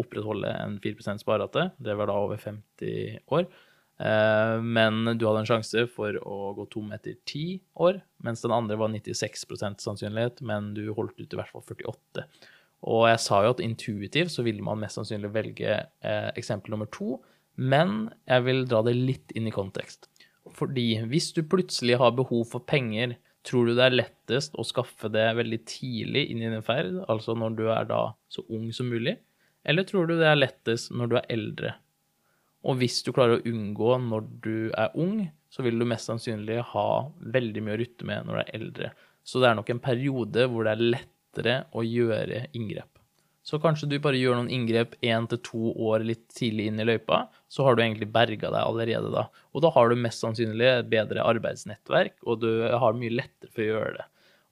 [0.00, 1.70] opprettholde en 4% sparerate.
[1.76, 3.46] Det var da over 50 år.
[3.96, 8.54] Eh, men du hadde en sjanse for å gå tom etter 10 år, mens den
[8.56, 12.26] andre var 96% sannsynlighet, men du holdt ut i hvert fall 48.
[12.86, 15.78] Og jeg sa jo at intuitivt så ville man mest sannsynlig velge
[16.38, 17.16] eksempel nummer to.
[17.56, 20.10] Men jeg vil dra det litt inn i kontekst.
[20.54, 23.16] Fordi hvis du plutselig har behov for penger,
[23.46, 27.34] tror du det er lettest å skaffe det veldig tidlig inn i din ferd, altså
[27.38, 29.16] når du er da så ung som mulig?
[29.66, 31.72] Eller tror du det er lettest når du er eldre?
[32.66, 36.60] Og hvis du klarer å unngå når du er ung, så vil du mest sannsynlig
[36.72, 36.88] ha
[37.34, 38.90] veldig mye å rutte med når du er eldre.
[39.26, 40.82] Så det er nok en periode hvor det er
[41.36, 42.90] lettere å gjøre inngrep.
[43.46, 46.84] Så kanskje du bare gjør noen inngrep én til to år litt tidlig inn i
[46.84, 49.28] løypa, så har du egentlig berga deg allerede da.
[49.54, 53.62] Og da har du mest sannsynlig et bedre arbeidsnettverk, og du har mye lettere for
[53.62, 54.06] å gjøre det.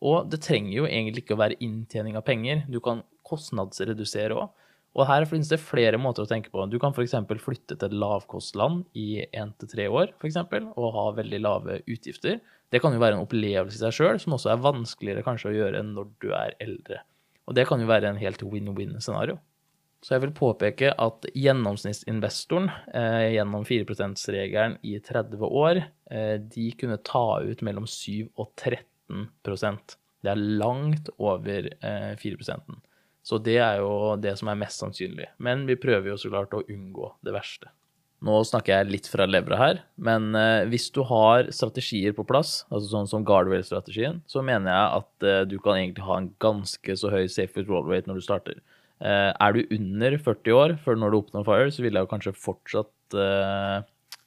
[0.05, 4.53] Og det trenger jo egentlig ikke å være inntjening av penger, du kan kostnadsredusere òg.
[4.95, 6.69] Og her finnes det flere måter å tenke på.
[6.71, 7.17] Du kan f.eks.
[7.43, 10.39] flytte til et lavkostland i én til tre år, f.eks.,
[10.79, 12.39] og ha veldig lave utgifter.
[12.75, 15.55] Det kan jo være en opplevelse i seg sjøl, som også er vanskeligere kanskje å
[15.55, 17.05] gjøre når du er eldre.
[17.47, 19.37] Og det kan jo være en helt win-win-scenario.
[20.05, 26.67] Så jeg vil påpeke at gjennomsnittsinvestoren eh, gjennom 4 %-regelen i 30 år, eh, de
[26.81, 32.77] kunne ta ut mellom 7 og 13% Det er langt over eh, 4%
[33.23, 35.31] Så det er jo det som er mest sannsynlig.
[35.39, 37.73] Men vi prøver jo så klart å unngå det verste.
[38.25, 42.63] Nå snakker jeg litt fra levra her, men eh, hvis du har strategier på plass,
[42.71, 46.97] altså sånn som Guardwell-strategien, så mener jeg at eh, du kan egentlig ha en ganske
[46.97, 48.63] så høy safe withdrawal rate når du starter.
[49.05, 52.37] Eh, er du under 40 år før når du oppnår fire, så ville jeg kanskje
[52.47, 52.93] fortsatt,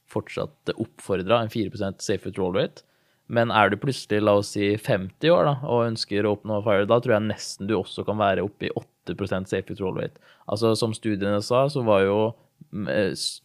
[0.08, 2.86] fortsatt oppfordra en 4 safe withdrawal rate.
[3.34, 6.86] Men er du plutselig la oss si 50 år da, og ønsker å oppnå fire,
[6.88, 9.18] da tror jeg nesten du også kan være oppe i 8
[9.50, 10.22] safe withdrawal rate.
[10.46, 12.20] Altså Som studiene sa, så var jo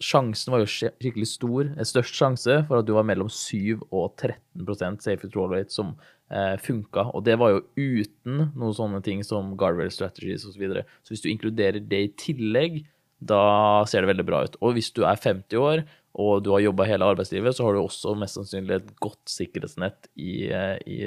[0.02, 1.70] sjansen var jo skikkelig stor.
[1.86, 5.94] Størst sjanse for at du var mellom 7 og 13 safe withdrawal rate som
[6.30, 7.08] eh, funka.
[7.14, 10.64] Og det var jo uten noen sånne ting som guardrail strategies osv.
[10.66, 12.82] Så, så hvis du inkluderer det i tillegg,
[13.22, 14.56] da ser det veldig bra ut.
[14.60, 15.84] Og hvis du er 50 år
[16.20, 20.10] og du har jobba hele arbeidslivet, så har du også mest sannsynlig et godt sikkerhetsnett
[20.20, 20.98] i, eh, i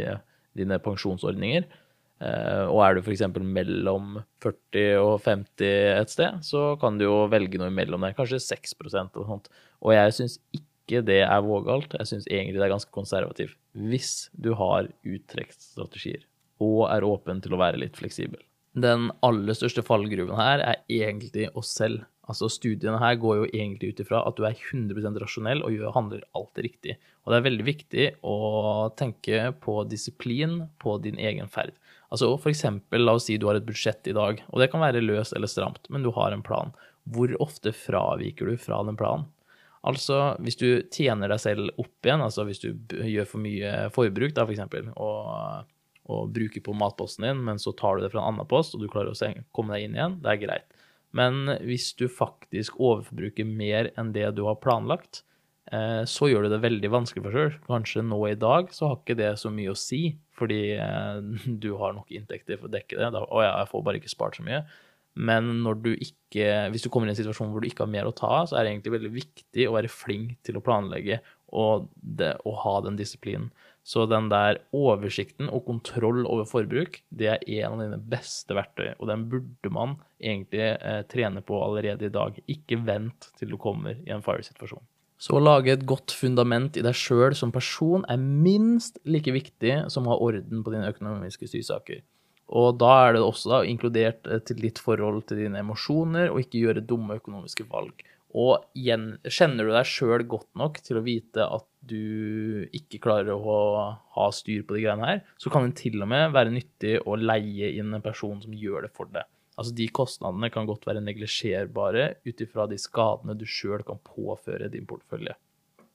[0.57, 1.67] dine pensjonsordninger.
[2.23, 3.25] Eh, og er du f.eks.
[3.43, 5.65] mellom 40 og 50
[5.97, 9.51] et sted, så kan du jo velge noe imellom der, kanskje 6% eller sånt.
[9.83, 13.57] Og jeg syns ikke det er vågalt, jeg syns egentlig det er ganske konservativt.
[13.75, 16.23] Hvis du har uttrekksstrategier
[16.63, 18.39] og er åpen til å være litt fleksibel.
[18.75, 22.03] Den aller største fallgruven her er egentlig oss selv.
[22.27, 25.93] Altså Studiene her går jo egentlig ut ifra at du er 100% rasjonell og gjør,
[25.95, 26.95] handler alltid riktig.
[27.23, 28.37] Og det er veldig viktig å
[28.97, 31.75] tenke på disiplin på din egen ferd.
[32.13, 34.83] Altså for eksempel, la oss si du har et budsjett i dag, og det kan
[34.83, 36.73] være løst eller stramt, men du har en plan.
[37.09, 39.27] Hvor ofte fraviker du fra den planen?
[39.85, 44.33] Altså, hvis du tjener deg selv opp igjen, altså hvis du gjør for mye forbruk,
[44.33, 45.67] da, for eksempel, og,
[46.09, 48.81] og bruker på matposten din, men så tar du det fra en annen post, og
[48.81, 50.81] du klarer å komme deg inn igjen, det er greit.
[51.15, 55.21] Men hvis du faktisk overforbruker mer enn det du har planlagt,
[55.71, 57.61] eh, så gjør du det veldig vanskelig for deg sjøl.
[57.69, 60.01] Kanskje nå i dag så har ikke det så mye å si,
[60.39, 61.21] fordi eh,
[61.63, 63.13] du har nok inntekter for å dekke det.
[63.15, 64.65] Da, å ja, jeg får bare ikke spart så mye.
[65.15, 68.15] Men du ikke, hvis du kommer i en situasjon hvor du ikke har mer å
[68.15, 71.21] ta av, så er det egentlig veldig viktig å være flink til å planlegge
[71.55, 73.47] og, det, og ha den disiplinen.
[73.85, 78.95] Så den der oversikten og kontroll over forbruk, det er en av dine beste verktøy,
[78.97, 82.39] og den burde man egentlig eh, trene på allerede i dag.
[82.49, 84.83] Ikke vent til du kommer i en fire-situasjon.
[85.17, 89.85] Så å lage et godt fundament i deg sjøl som person er minst like viktig
[89.91, 92.03] som å ha orden på dine økonomiske styresaker.
[92.55, 96.43] Og da er det også da, inkludert eh, til ditt forhold til dine emosjoner, og
[96.43, 98.03] ikke gjøre dumme økonomiske valg.
[98.35, 103.31] Og igjen, kjenner du deg sjøl godt nok til å vite at du ikke klarer
[103.31, 103.59] å
[104.17, 107.15] ha styr på de greiene her, så kan det til og med være nyttig å
[107.15, 109.23] leie inn en person som gjør det for deg.
[109.55, 114.71] Altså De kostnadene kan godt være neglisjerbare ut ifra de skadene du sjøl kan påføre
[114.71, 115.35] din portefølje.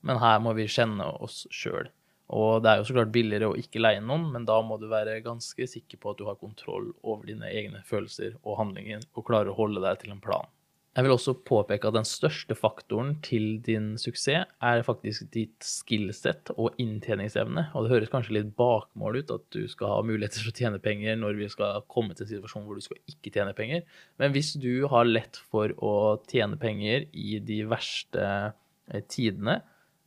[0.07, 1.91] Men her må vi kjenne oss sjøl.
[2.31, 4.87] Og det er jo så klart billigere å ikke leie noen, men da må du
[4.91, 9.27] være ganske sikker på at du har kontroll over dine egne følelser og handlinger, og
[9.27, 10.47] klarer å holde deg til en plan.
[10.91, 16.51] Jeg vil også påpeke at den største faktoren til din suksess er faktisk ditt skillset
[16.57, 17.69] og inntjeningsevne.
[17.79, 20.83] Og det høres kanskje litt bakmål ut at du skal ha muligheter til å tjene
[20.83, 23.87] penger når vi skal komme til en situasjon hvor du skal ikke tjene penger.
[24.19, 25.95] Men hvis du har lett for å
[26.27, 28.27] tjene penger i de verste
[28.91, 29.61] eh, tidene,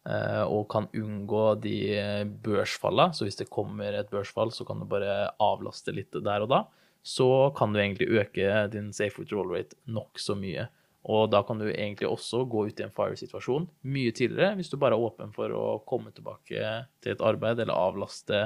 [0.03, 1.79] eh, og kan unngå de
[2.43, 6.51] børsfallene, så hvis det kommer et børsfall, så kan du bare avlaste litt der og
[6.51, 6.65] da,
[7.03, 10.69] så kan du egentlig øke din safe withdrawal rate nokså mye.
[11.03, 14.77] Og da kan du egentlig også gå ut i en fire-situasjon mye tidligere, hvis du
[14.79, 16.63] bare er åpen for å komme tilbake
[17.03, 18.45] til et arbeid eller avlaste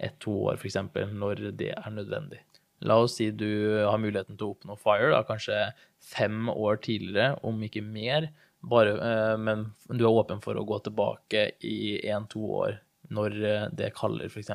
[0.00, 0.78] ett-to år, f.eks.,
[1.12, 2.40] når det er nødvendig.
[2.86, 3.50] La oss si du
[3.82, 5.58] har muligheten til å oppnå fire, da, kanskje
[6.00, 8.30] fem år tidligere, om ikke mer,
[8.64, 12.78] bare, eh, men du er åpen for å gå tilbake i én-to år
[13.12, 13.36] når
[13.76, 14.54] det kaller, f.eks.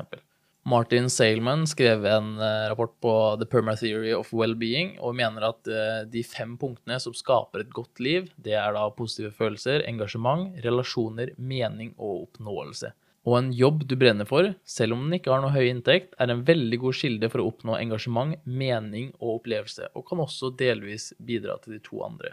[0.66, 5.68] Martin Sailman skrev en eh, rapport på The Perma Theory of Wellbeing og mener at
[5.68, 10.54] eh, de fem punktene som skaper et godt liv, det er da positive følelser, engasjement,
[10.64, 12.94] relasjoner, mening og oppnåelse.
[13.28, 16.32] Og en jobb du brenner for, selv om den ikke har noe høy inntekt, er
[16.32, 21.10] en veldig god kilde for å oppnå engasjement, mening og opplevelse, og kan også delvis
[21.20, 22.32] bidra til de to andre.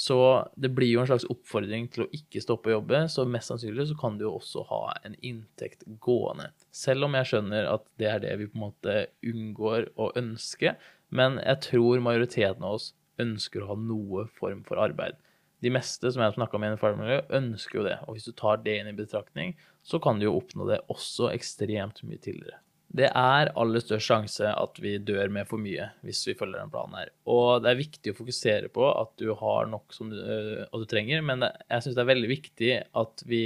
[0.00, 0.16] Så
[0.56, 3.84] det blir jo en slags oppfordring til å ikke stoppe å jobbe, så mest sannsynlig
[3.90, 6.46] så kan du jo også ha en inntekt gående.
[6.72, 8.94] Selv om jeg skjønner at det er det vi på en måte
[9.28, 10.72] unngår å ønske,
[11.12, 15.20] men jeg tror majoriteten av oss ønsker å ha noe form for arbeid.
[15.60, 18.32] De meste som jeg har snakka med i fagmiljøet, ønsker jo det, og hvis du
[18.40, 19.52] tar det inn i betraktning,
[19.84, 22.62] så kan du jo oppnå det også ekstremt mye tidligere.
[22.90, 26.72] Det er aller størst sjanse at vi dør med for mye hvis vi følger den
[26.72, 27.12] planen her.
[27.30, 30.86] Og det er viktig å fokusere på at du har nok som du, øh, du
[30.90, 32.72] trenger, men jeg syns det er veldig viktig
[33.02, 33.44] at vi,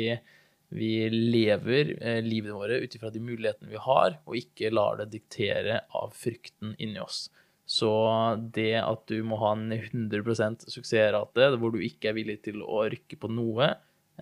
[0.73, 5.11] vi lever øh, livet våre ut ifra de mulighetene vi har, og ikke lar det
[5.13, 7.27] diktere av frykten inni oss.
[7.69, 7.91] Så
[8.53, 12.87] det at du må ha en 100% suksessrate hvor du ikke er villig til å
[12.89, 13.75] rykke på noe,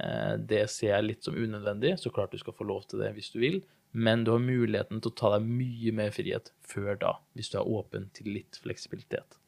[0.03, 1.95] øh, det ser jeg litt som unødvendig.
[2.03, 3.63] Så klart du skal få lov til det hvis du vil,
[3.93, 7.61] men du har muligheten til å ta deg mye mer frihet før da, hvis du
[7.61, 9.39] er åpen til litt fleksibilitet.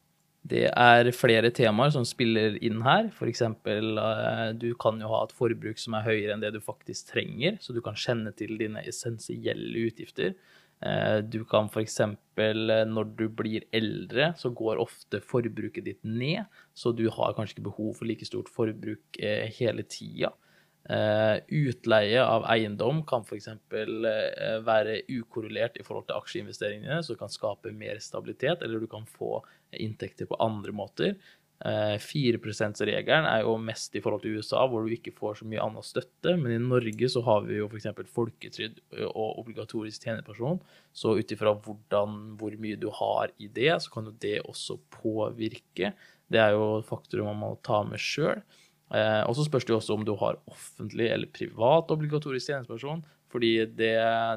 [0.45, 3.07] Det er flere temaer som spiller inn her.
[3.09, 3.41] F.eks.
[3.41, 7.57] Eh, du kan jo ha et forbruk som er høyere enn det du faktisk trenger,
[7.63, 10.35] så du kan kjenne til dine essensielle utgifter.
[10.85, 11.97] Eh, du kan f.eks.
[12.05, 16.45] Eh, når du blir eldre, så går ofte forbruket ditt ned,
[16.77, 19.17] så du har kanskje ikke behov for like stort forbruk
[19.57, 20.35] hele tida.
[20.85, 23.47] Uh, utleie av eiendom kan f.eks.
[23.73, 28.83] Uh, eh, være ukorrelert i forhold til aksjeinvesteringene, så det kan skape mer stabilitet, eller
[28.83, 29.39] du kan få
[29.73, 31.15] inntekter på andre måter.
[31.65, 35.47] Uh, 4 %-regelen er jo mest i forhold til USA, hvor du ikke får så
[35.49, 36.35] mye annen støtte.
[36.37, 38.05] Men i Norge så har vi jo f.eks.
[38.13, 40.61] folketrygd og obligatorisk tjenerpensjon.
[40.93, 45.95] Så ut ifra hvor mye du har i det, så kan jo det også påvirke.
[46.29, 48.45] Det er jo faktorer man må ta med sjøl.
[48.93, 53.05] Eh, og så spørs det jo også om du har offentlig eller privat obligatorisk tjenestepensjon.
[53.35, 53.95] Fordi det,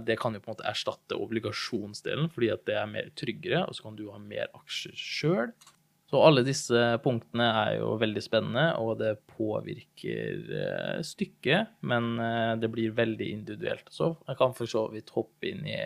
[0.09, 3.77] det, kan jo på en måte erstatte obligasjonsdelen, fordi at det er mer tryggere, og
[3.77, 5.53] så kan du ha mer aksjer sjøl.
[6.09, 12.55] Så alle disse punktene er jo veldig spennende, og det påvirker eh, stykket, men eh,
[12.59, 13.93] det blir veldig individuelt.
[13.93, 15.79] Så jeg kan for så vidt hoppe inn i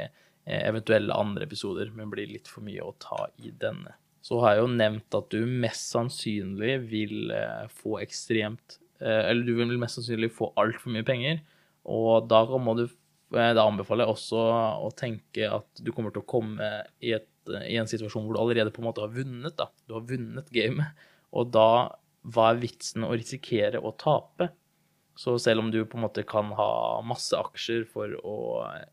[0.42, 3.92] eventuelle andre episoder, men blir litt for mye å ta i denne.
[4.22, 9.42] Så har jeg jo nevnt at du mest sannsynlig vil eh, få ekstremt eh, Eller
[9.46, 11.40] du vil mest sannsynlig få altfor mye penger,
[11.82, 12.84] og da må du
[13.32, 14.44] Da anbefaler jeg også
[14.86, 16.68] å tenke at du kommer til å komme
[17.00, 17.28] i, et,
[17.66, 19.56] i en situasjon hvor du allerede på en måte har vunnet.
[19.56, 19.70] da.
[19.88, 21.70] Du har vunnet gamet, og da
[22.22, 24.52] hva er vitsen å risikere å tape?
[25.18, 28.36] Så selv om du på en måte kan ha masse aksjer for å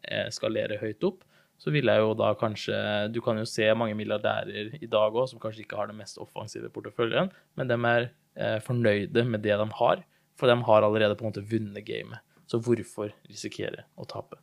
[0.04, 1.24] eskalere høyt opp,
[1.60, 2.76] så vil jeg jo da kanskje
[3.14, 6.20] Du kan jo se mange milliardærer i dag òg som kanskje ikke har den mest
[6.22, 10.04] offensive porteføljen, men de er eh, fornøyde med det de har,
[10.40, 12.24] for de har allerede på en måte vunnet gamet.
[12.50, 14.40] Så hvorfor risikere å tape?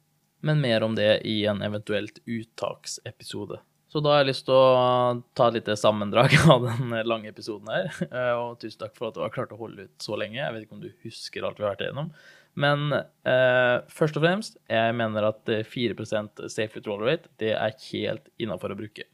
[0.46, 3.58] Men mer om det i en eventuelt uttaksepisode.
[3.90, 7.70] Så da har jeg lyst til å ta et lite sammendrag av den lange episoden
[7.72, 7.88] her.
[8.10, 10.36] Eh, og tusen takk for at du har klart å holde ut så lenge.
[10.42, 12.10] Jeg vet ikke om du husker alt vi har vært igjennom.
[12.56, 18.30] Men eh, først og fremst, jeg mener at 4% safe withdrawal rate det er helt
[18.40, 19.04] innafor å bruke.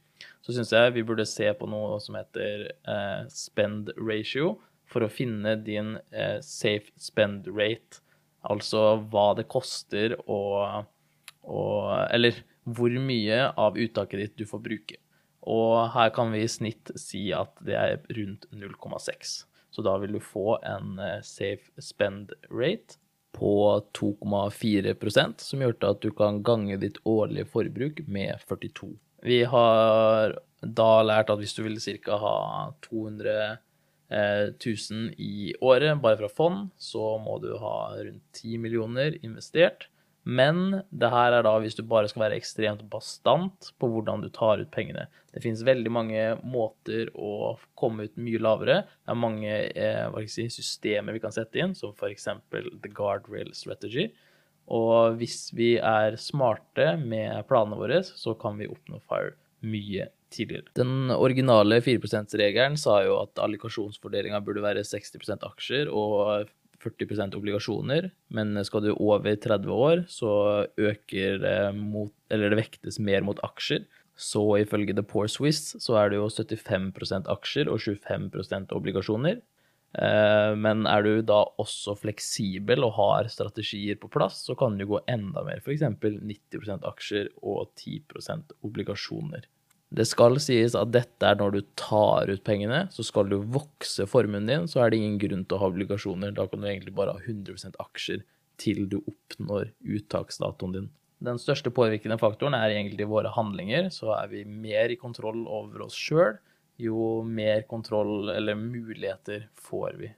[0.43, 4.55] Så syns jeg vi burde se på noe som heter eh, spend ratio,
[4.91, 8.01] for å finne din eh, safe spend rate.
[8.43, 10.41] Altså hva det koster å
[12.11, 14.99] Eller hvor mye av uttaket ditt du får bruke.
[15.43, 19.33] Og her kan vi i snitt si at det er rundt 0,6.
[19.73, 22.99] Så da vil du få en eh, safe spend rate
[23.33, 23.53] på
[23.97, 28.93] 2,4% som gjør at du kan gange ditt årlige forbruk med 42.
[29.23, 32.17] Vi har da lært at hvis du vil ca.
[32.19, 32.37] ha
[32.85, 33.37] 200
[34.13, 39.87] 000 eh, i året bare fra fond, så må du ha rundt 10 millioner investert.
[40.23, 44.29] Men det her er da hvis du bare skal være ekstremt bastant på hvordan du
[44.31, 45.09] tar ut pengene.
[45.35, 48.77] Det finnes veldig mange måter å komme ut mye lavere.
[49.03, 52.29] Det er mange eh, si, systemer vi kan sette inn, som f.eks.
[52.53, 54.11] The Guardrail Strategy.
[54.71, 59.35] Og hvis vi er smarte med planene våre, så kan vi oppnå FIRE
[59.67, 60.71] mye tidligere.
[60.77, 66.49] Den originale 4 %-regelen sa jo at allikasjonsfordelinga burde være 60% aksjer og
[66.83, 70.31] 40% obligasjoner, men skal du over 30 år, så
[70.77, 73.85] øker det mot Eller det vektes mer mot aksjer.
[74.17, 79.41] Så ifølge The Poor Swiss så er det jo 75 aksjer og 25 obligasjoner.
[79.93, 84.87] Eh, men er du da også fleksibel og har strategier på plass, så kan du
[84.89, 85.85] gå enda mer, f.eks.
[86.01, 89.45] 90% aksjer og 10% obligasjoner.
[89.93, 94.07] Det skal sies at dette er når du tar ut pengene, så skal du vokse
[94.09, 96.33] formuen din, så er det ingen grunn til å ha obligasjoner.
[96.33, 98.23] Da kan du egentlig bare ha 100% aksjer
[98.61, 100.89] til du oppnår uttaksdatoen din.
[101.23, 103.91] Den største påvirkende faktoren er egentlig våre handlinger.
[103.93, 106.39] Så er vi mer i kontroll over oss sjøl,
[106.81, 110.09] jo mer kontroll eller muligheter får vi.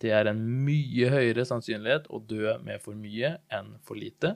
[0.00, 4.34] Det er en mye høyere sannsynlighet å dø med for mye enn for lite.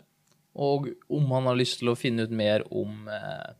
[0.55, 3.57] Og om man har lyst til å finne ut mer om eh,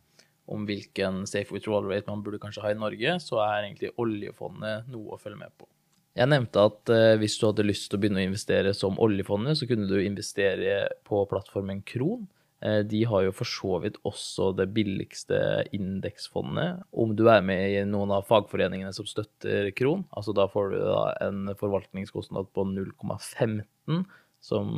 [0.51, 4.91] om hvilken safe withdrawal rate man burde kanskje ha i Norge, så er egentlig oljefondet
[4.91, 5.67] noe å følge med på.
[6.15, 9.59] Jeg nevnte at eh, hvis du hadde lyst til å begynne å investere som oljefondet,
[9.59, 12.23] så kunne du investere på plattformen Kron.
[12.63, 15.39] Eh, de har jo for så vidt også det billigste
[15.75, 16.85] indeksfondet.
[16.95, 20.77] Om du er med i noen av fagforeningene som støtter Kron, altså da får du
[20.85, 24.05] da en forvaltningskostnad på 0,15,
[24.45, 24.71] som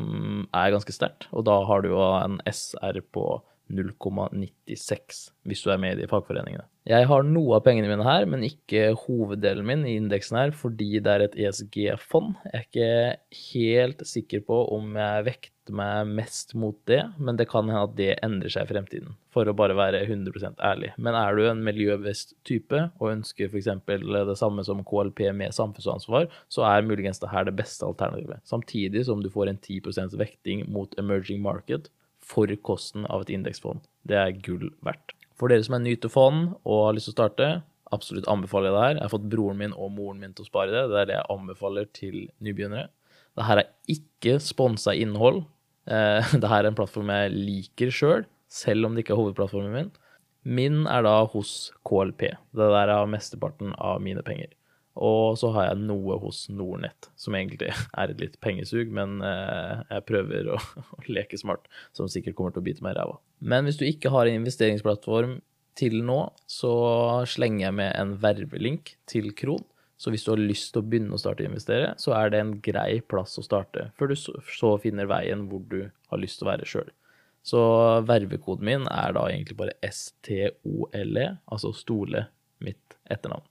[0.55, 1.30] er ganske sterkt.
[1.38, 3.28] Og da har du jo en SR på
[3.74, 6.65] 0,96 hvis du er med i de fagforeningene.
[6.88, 11.01] Jeg har noe av pengene mine her, men ikke hoveddelen min i indeksen her, fordi
[11.03, 12.38] det er et ESG-fond.
[12.47, 12.91] Jeg er ikke
[13.41, 17.97] helt sikker på om jeg vekter meg mest mot det, men det kan hende at
[17.97, 20.93] det endrer seg i fremtiden, for å bare være 100% ærlig.
[20.95, 23.68] Men er du en miljøbevisst type og ønsker f.eks.
[23.84, 28.39] det samme som KLP med samfunnsansvar, så er muligens det her det beste alternativet.
[28.47, 31.91] Samtidig som du får en 10% vekting mot emerging market,
[32.28, 33.84] for kosten av et indeksfond.
[34.07, 35.15] Det er gull verdt.
[35.38, 37.49] For dere som er nye til fond og har lyst til å starte,
[37.93, 38.95] absolutt anbefaler jeg det her.
[38.97, 40.88] Jeg har fått broren min og moren min til å spare det.
[40.91, 42.89] Det er det jeg anbefaler til nybegynnere.
[43.38, 45.45] Dette er ikke sponsa innhold.
[45.88, 49.71] Det Dette er en plattform jeg liker sjøl, selv, selv om det ikke er hovedplattformen
[49.71, 49.91] min.
[50.43, 52.25] Min er da hos KLP.
[52.51, 54.49] Det der er mesteparten av mine penger.
[54.98, 57.70] Og så har jeg noe hos Nordnett, som egentlig
[58.00, 60.60] er et litt pengesug, men eh, jeg prøver å,
[60.98, 63.20] å, leke smart, som sikkert kommer til å bite meg i ræva.
[63.39, 65.39] Men hvis du ikke har en investeringsplattform
[65.78, 66.74] til nå, så
[67.30, 69.66] slenger jeg med en vervelink til Kron.
[69.98, 72.41] Så hvis du har lyst til å begynne å starte å investere, så er det
[72.41, 75.80] en grei plass å starte, før du så finner veien hvor du
[76.12, 76.91] har lyst til å være sjøl.
[77.48, 77.60] Så
[78.06, 82.28] vervekoden min er da egentlig bare STOLE, altså Stole,
[82.62, 83.45] mitt etternavn.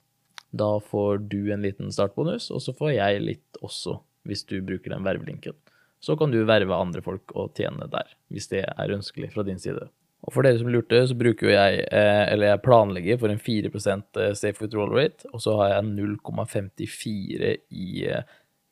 [0.57, 3.99] Da får du en liten startbonus, og så får jeg litt også,
[4.29, 5.57] hvis du bruker den vervelinken.
[6.01, 9.61] Så kan du verve andre folk og tjene der, hvis det er ønskelig fra din
[9.61, 9.89] side.
[10.27, 13.43] Og for dere som lurte, så bruker jo jeg, eh, eller jeg planlegger for en
[13.43, 18.23] 4 eh, safe withdrawal rate, og så har jeg 0,54 i, eh,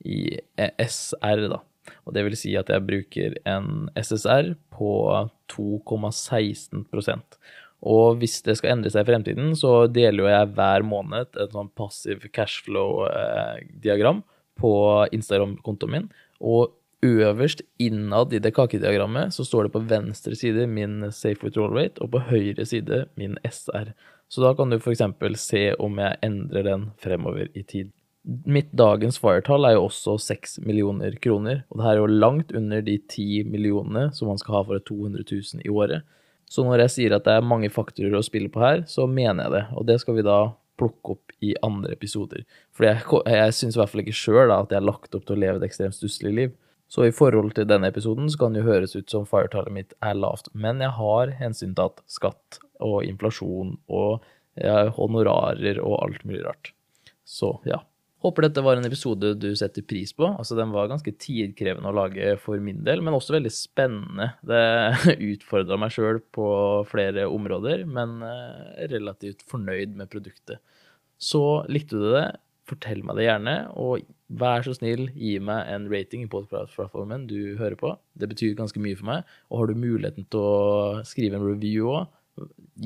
[0.04, 0.18] i
[0.58, 1.60] SR, da.
[2.04, 4.90] Og det vil si at jeg bruker en SSR på
[5.52, 6.86] 2,16
[7.84, 11.52] Og hvis det skal endre seg i fremtiden, så deler jo jeg hver måned et
[11.52, 14.22] sånn passiv cashflow-diagram
[14.60, 14.72] på
[15.12, 16.08] Instagram-kontoen min.
[16.40, 16.72] Og
[17.04, 22.00] øverst innad i det kakediagrammet så står det på venstre side min safe withdrawal rate,
[22.00, 23.92] og på høyre side min SR.
[24.32, 25.02] Så da kan du f.eks.
[25.42, 27.92] se om jeg endrer den fremover i tid.
[28.24, 32.54] Mitt dagens firetall er jo også 6 millioner kroner, og det her er jo langt
[32.56, 36.08] under de 10 millionene som man skal ha for 200 000 i året.
[36.54, 39.48] Så når jeg sier at det er mange faktorer å spille på her, så mener
[39.48, 40.38] jeg det, og det skal vi da
[40.78, 42.44] plukke opp i andre episoder.
[42.74, 45.36] For jeg, jeg syns i hvert fall ikke sjøl at jeg har lagt opp til
[45.36, 46.54] å leve et ekstremt stusslig liv.
[46.90, 49.96] Så i forhold til denne episoden så kan det jo høres ut som firetallet mitt
[50.04, 54.22] er lavt, men jeg har hensyntatt skatt og inflasjon og
[54.98, 56.70] honorarer og alt mulig rart.
[57.26, 57.80] Så ja.
[58.24, 60.24] Håper dette var en episode du setter pris på.
[60.30, 64.30] Altså, Den var ganske tidkrevende å lage for min del, men også veldig spennende.
[64.40, 66.46] Det utfordra meg sjøl på
[66.88, 70.62] flere områder, men er relativt fornøyd med produktet.
[71.20, 72.24] Så likte du det,
[72.64, 74.06] fortell meg det gjerne, og
[74.40, 77.92] vær så snill, gi meg en rating i podkast-plattformen du hører på.
[78.16, 79.28] Det betyr ganske mye for meg.
[79.50, 82.08] Og har du muligheten til å skrive en review òg,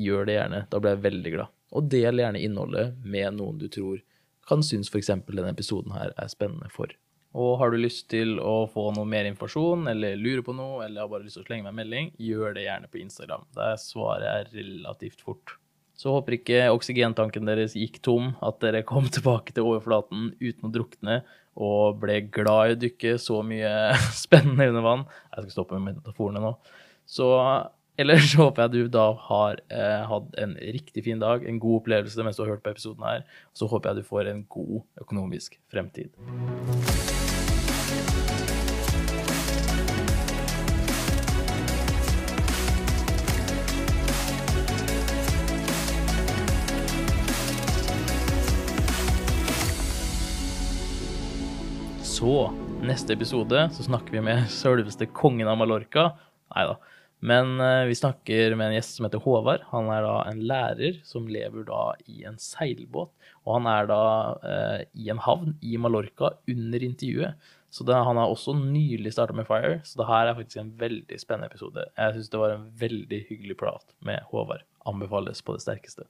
[0.03, 0.61] gjør det gjerne.
[0.67, 1.55] Da blir jeg veldig glad.
[1.79, 4.03] Og del gjerne innholdet med noen du tror
[4.49, 5.13] kan synes f.eks.
[5.29, 6.91] denne episoden her er spennende for.
[7.37, 11.03] Og har du lyst til å få noe mer informasjon, eller lurer på noe, eller
[11.03, 13.45] har bare lyst til å slenge meg en melding, gjør det gjerne på Instagram.
[13.57, 15.59] Der svarer jeg relativt fort.
[15.99, 20.73] Så håper ikke oksygentanken deres gikk tom, at dere kom tilbake til overflaten uten å
[20.73, 21.21] drukne
[21.59, 23.73] og ble glad i å dykke så mye
[24.23, 25.05] spennende under vann.
[25.35, 26.55] Jeg skal stoppe med metaforene nå.
[27.09, 27.27] Så
[27.99, 32.23] Ellers håper jeg du da har eh, hatt en riktig fin dag, en god opplevelse
[32.23, 33.25] mens du har hørt på episoden her.
[33.51, 36.07] Så håper jeg du får en god økonomisk fremtid.
[51.99, 52.31] Så,
[52.79, 56.13] neste episode så snakker vi med selveste kongen av Mallorca.
[56.55, 56.79] Nei da.
[57.19, 59.65] Men uh, vi snakker med en gjest som heter Håvard.
[59.73, 63.11] Han er da en lærer som lever da i en seilbåt.
[63.45, 64.03] Og han er da
[64.43, 67.49] uh, i en havn i Mallorca under intervjuet.
[67.69, 70.71] Så det, han har også nylig starta med Fire, så det her er faktisk en
[70.79, 71.83] veldig spennende episode.
[71.93, 74.65] Jeg syns det var en veldig hyggelig prat med Håvard.
[74.89, 76.07] Anbefales på det sterkeste.